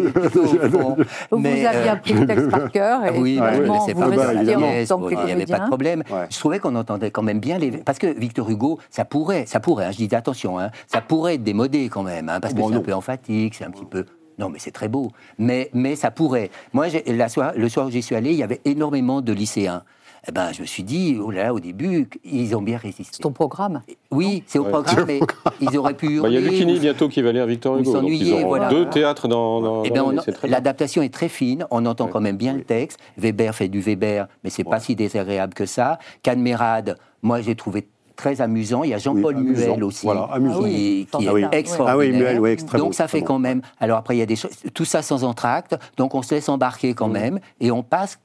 [0.70, 0.96] fond.
[1.30, 4.00] Vous aviez euh, appris le texte par cœur et oui, vous pas bah, restiez en
[4.00, 5.66] tant bon, que il n'y avait pas de comédien.
[5.66, 6.02] problème.
[6.10, 6.26] Ouais.
[6.30, 7.70] Je trouvais qu'on entendait quand même bien les...
[7.70, 11.34] Parce que Victor Hugo, ça pourrait, ça pourrait, hein, je dis attention, hein, ça pourrait
[11.34, 13.84] être démodé quand même, hein, parce que Bon, c'est un peu emphatique, c'est un petit
[13.84, 14.04] peu...
[14.38, 15.10] Non, mais c'est très beau.
[15.38, 16.50] Mais, mais ça pourrait.
[16.72, 19.32] Moi, j'ai- la soir, le soir où j'y suis allé, il y avait énormément de
[19.32, 19.82] lycéens.
[20.26, 23.10] Eh ben, je me suis dit, oh là là, au début, ils ont bien résisté.
[23.12, 23.82] C'est ton programme?
[24.10, 24.70] Oui, c'est au Ouais.
[24.70, 25.20] programme, mais
[25.60, 27.92] ils auraient pu Bah, Il y a ou- bientôt qui va lire Victor ou Hugo.
[28.00, 28.70] Donc ils auront voilà.
[28.70, 30.22] deux théâtres dans, dans, Eh dans ben.
[30.44, 32.10] L'adaptation est très fine, on entend Ouais.
[32.10, 32.98] quand même bien le texte.
[33.18, 35.98] Weber fait du Weber, mais c'est pas si désagréable que ça.
[36.22, 37.86] Cadmerade, moi j'ai trouvé
[38.16, 38.84] très amusant.
[38.84, 39.42] Il y a Jean-Paul Oui.
[39.42, 40.62] Muel aussi, Voilà, amusant.
[40.64, 41.44] qui, qui Ah est oui.
[41.52, 41.94] extraordinaire.
[41.94, 43.60] Ah oui, Muel, oui, extrêmement, Donc ça fait quand même.
[43.80, 44.52] Alors après, il y a des choses.
[44.72, 45.76] Tout ça sans entracte.
[45.96, 48.18] Donc on se laisse embarquer quand même, et on passe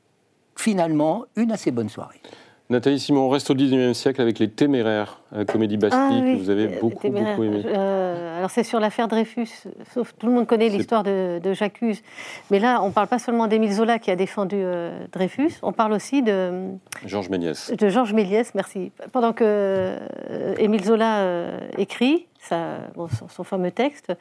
[0.55, 2.21] finalement une assez bonne soirée.
[2.71, 6.33] Nathalie Simon, on reste au 19e siècle avec Les Téméraires, la Comédie Bastille, Ah oui,
[6.35, 7.35] que vous avez euh, beaucoup, téméraire.
[7.35, 7.63] beaucoup aimé.
[7.65, 9.47] Euh, alors c'est sur l'affaire Dreyfus,
[9.91, 12.03] sauf tout le monde connaît l'histoire de, de J'accuse.
[12.51, 15.71] Mais là, on ne parle pas seulement d'Émile Zola qui a défendu euh, Dreyfus, on
[15.71, 16.51] parle aussi de,
[17.07, 17.71] Georges Méliès.
[17.75, 18.91] de Georges Méliès, merci.
[19.11, 21.25] Pendant que euh, Émile Zola
[21.79, 24.13] écrit sa- bon, son, son fameux texte,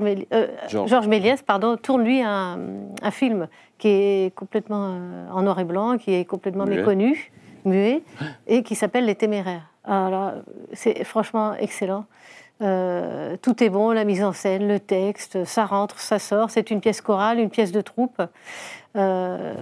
[0.00, 0.90] Méli- euh, Georges.
[0.90, 2.58] Georges Méliès pardon, tourne lui un,
[3.02, 3.46] un film
[3.78, 6.78] qui est complètement euh, en noir et blanc, qui est complètement Muet.
[6.78, 7.30] méconnu,
[7.64, 8.02] muet,
[8.46, 9.68] et qui s'appelle Les Téméraires.
[9.84, 10.32] Alors,
[10.72, 12.06] c'est franchement excellent.
[12.62, 16.50] Euh, tout est bon, la mise en scène, le texte, ça rentre, ça sort.
[16.50, 18.22] C'est une pièce chorale, une pièce de troupe.
[18.96, 19.54] Euh,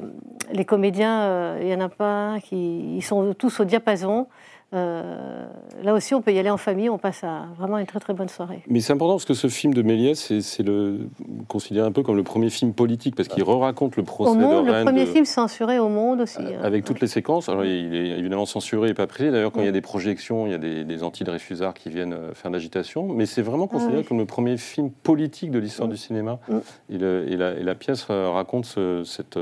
[0.53, 4.29] les comédiens, euh, il y en a pas qui ils sont tous au diapason.
[4.75, 5.45] Euh,
[5.83, 6.89] là aussi, on peut y aller en famille.
[6.89, 8.63] On passe à vraiment une très très bonne soirée.
[8.69, 11.09] Mais c'est important parce que ce film de Méliès, c'est- le
[11.49, 14.63] considéré un peu comme le premier film politique parce qu'il re-raconte le procès Au monde,
[14.65, 16.39] de le Rennes premier de- film censuré au monde aussi.
[16.41, 16.61] hein.
[16.63, 17.49] avec toutes les séquences.
[17.49, 19.31] Alors, il est évidemment censuré et pas pris.
[19.31, 22.13] D'ailleurs, quand il y a des projections, il y a des, des anti-Dreyfusards qui viennent
[22.15, 23.07] euh, faire de l'agitation.
[23.09, 24.07] Mais c'est vraiment considéré Ah oui.
[24.07, 26.39] comme le premier film politique de l'histoire du cinéma.
[26.49, 26.57] Mm.
[26.95, 29.37] Et, le- et la, et la pièce euh, raconte ce, cette,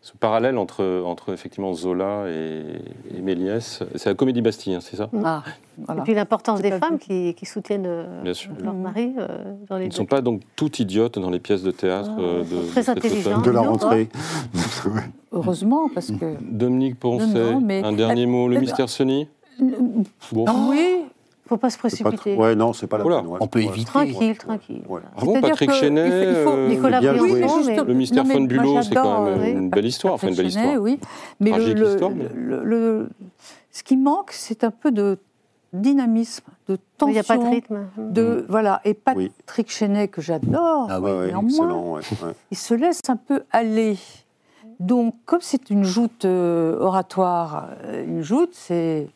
[0.00, 2.62] ce parallèle entre, entre effectivement Zola et,
[3.16, 3.82] et Méliès.
[3.96, 5.10] C'est la Comédie Bastille, hein, c'est ça?
[5.24, 6.02] Ah, Et voilà.
[6.02, 8.50] puis l'importance des femmes qui, qui soutiennent euh, Bien sûr.
[8.62, 11.62] leur mari euh, dans les Ils ne sont pas donc toutes idiotes dans les pièces
[11.62, 12.70] de théâtre Ah, euh, de,
[13.00, 14.08] très la rentrée.
[15.32, 16.36] Heureusement, parce que.
[16.40, 17.52] Dominique Poncet,
[17.84, 19.28] un dernier mot, le Euh, mystère Sony?
[20.32, 20.44] Bon.
[20.70, 21.02] Oui,
[21.50, 22.34] Il ne faut pas se pas précipiter.
[22.36, 23.26] tr- Ouais, non, c'est pas la peine.
[23.26, 23.38] ouais.
[23.40, 23.86] on peut éviter.
[23.86, 24.82] Tranquille, tranquille.
[24.86, 25.00] Ouais.
[25.16, 27.32] Ah bon, C'est-à-dire Patrick Chenet, il faut- il faut- euh, Nicolas bien joué.
[27.40, 29.50] Mais- Le mystère Non, mais moi, c'est quand même oui.
[29.52, 30.82] une belle histoire, enfin une belle Chenet, histoire.
[30.82, 31.00] Oui,
[31.40, 33.08] mais le, Tragique le- histoire, mais- le- le-
[33.72, 35.16] ce qui manque, c'est un peu de
[35.72, 37.08] dynamisme, de tension.
[37.08, 37.78] Il n'y a pas de rythme.
[37.96, 39.30] De, voilà, et Oui.
[39.46, 41.92] Patrick Chenet, que j'adore, Ah Ouais, ouais, néanmoins, excellent.
[41.92, 42.32] ouais, ouais.
[42.50, 43.96] il se laisse un peu aller.
[44.80, 49.08] Donc, comme c'est une joute euh, oratoire, euh, une joute, c'est.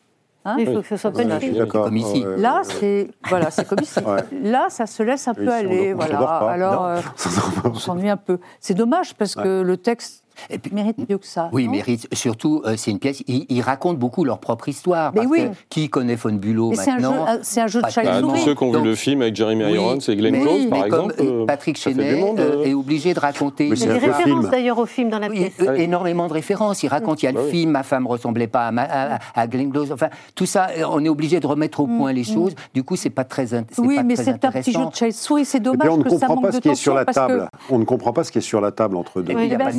[0.45, 1.11] Hein, Il faut que ce soit.
[1.11, 2.25] Comme ici.
[2.37, 2.63] Là, ouais.
[2.63, 3.99] c'est voilà, c'est comme ici.
[4.05, 4.19] Ouais.
[4.43, 6.17] Là, ça se laisse un peu aller, dort- on voilà.
[6.19, 6.51] pas.
[6.51, 6.99] Alors, euh,
[7.63, 8.39] on s'ennuie un peu.
[8.59, 11.49] C'est dommage parce que le texte Et puis- mérite mieux que ça.
[11.51, 12.07] Oui, mérite.
[12.13, 13.21] Surtout, euh, c'est une pièce.
[13.27, 15.11] Ils, ils racontent beaucoup leur propre histoire.
[15.13, 15.45] Mais parce oui.
[15.49, 17.83] que qui connaît Von Bülow Mais c'est un jeu, maintenant un- c'est un jeu de
[17.83, 18.39] Bah, Bah, tous souris.
[18.41, 20.79] ceux qui ont vu le film avec Jeremy Oui, Irons et Glenn mais- Close, par
[20.79, 22.65] mais exemple, euh, euh, Patrick Chenet monde, euh, euh.
[22.65, 23.69] est obligé de raconter.
[23.69, 25.53] Mais Il y a des références d'ailleurs au film dans la pièce.
[25.61, 25.81] euh, Ah oui.
[25.81, 26.83] énormément de références.
[26.83, 27.51] Il raconte, il y a le Bah oui.
[27.51, 29.91] film, ma femme ressemblait pas à, ma- à, à Glenn Close.
[29.91, 32.53] Enfin, tout ça, euh, on est obligé de remettre au point les choses.
[32.73, 34.79] Du coup, c'est pas très, int- c'est Oui, pas mais très c'est un petit jeu
[34.79, 34.89] intéressant.
[34.89, 35.45] de de souris.
[35.45, 37.47] C'est dommage on ne comprend pas ce qui est sur la table.
[37.69, 39.33] On ne comprend pas ce qui est sur la table entre deux.
[39.33, 39.77] Oui, il y a bah pas de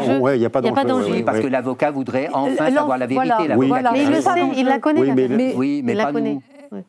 [0.00, 0.74] il n'y a pas d'enjeu.
[0.78, 3.14] Il n'y a pas Il y parce que l'avocat voudrait enfin savoir la vérité.
[3.26, 3.38] voilà.
[3.48, 3.56] l'avocat.
[3.58, 3.68] Oui.
[3.68, 3.92] Voilà.
[3.92, 5.00] Mais il Il le y sait, il la connaît.
[5.00, 5.52] Oui, mais- pièce.
[5.56, 6.34] Oui, mais il la pas connaît.
[6.34, 6.42] nous.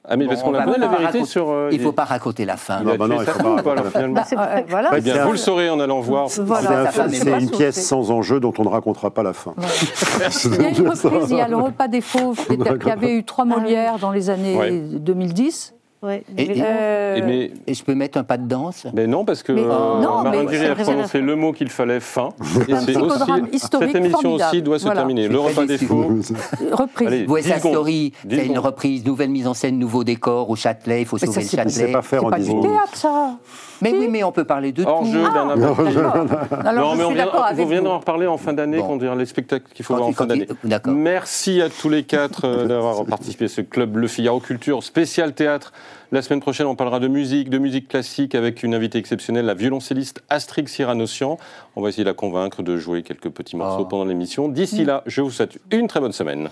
[0.08, 1.50] Ah, mais parce Bon, qu'on on a va donné la pas vérité raconter- sur.
[1.50, 2.78] euh, Il ne faut pas raconter la fin.
[2.80, 4.90] Il Non, bah non, il faut pas finalement Ah, euh, voilà.
[4.96, 6.28] Eh bien, vous le saurez en allant voir.
[6.40, 6.90] Voilà.
[7.10, 9.54] C'est une pièce sans enjeu dont on ne racontera pas la fin.
[10.46, 12.90] Il y a une reprise, il y a le repas des fauves, qui, était- qui
[12.92, 14.72] avait eu trois Molières dans les années Ouais.
[14.72, 15.74] 2010.
[16.04, 16.24] Ouais.
[16.38, 19.24] Et- et- Euh, Et mais, Et je peux mettre un pas de danse mais non,
[19.24, 22.30] parce que Mais- euh, non, Marin a prononcé le mot qu'il fallait fin.
[22.68, 23.56] Et un c'est psychodrame aussi.
[23.56, 24.50] historique Cette émission formidable.
[24.52, 25.00] aussi doit se Voilà.
[25.02, 25.28] terminer.
[25.30, 26.06] Le repas des faux.
[26.74, 27.08] reprise.
[27.08, 27.74] Allez, West 10 Side secondes.
[27.74, 31.16] Story, 10 c'est une reprise, nouvelle mise en scène, nouveau décor au Châtelet, il faut
[31.16, 31.92] Mais ça, sauver le pas- C'est Châtelet.
[31.94, 32.64] pas faire C'est en pas du 10 secondes.
[32.64, 33.38] théâtre, ça.
[33.84, 35.12] Mais oui, mais on peut parler de Hors tout.
[35.12, 38.88] jeu, Non, je mais on, viendra en reparler en fin d'année, Bon.
[38.88, 40.48] quand on dira les spectacles qu'il faut Quand voir en fin d'année.
[40.88, 45.34] Merci à tous les quatre euh, d'avoir participé à ce club Le Figaro Culture spécial
[45.34, 45.74] théâtre.
[46.12, 49.56] La semaine prochaine, on parlera de musique, de musique classique avec une invitée exceptionnelle, la
[49.56, 51.38] violoncelliste Astrix Cyranocian.
[51.76, 53.86] On va essayer de la convaincre de jouer quelques petits morceaux Oh.
[53.86, 54.48] pendant l'émission.
[54.48, 56.50] D'ici là, je vous souhaite une très bonne semaine.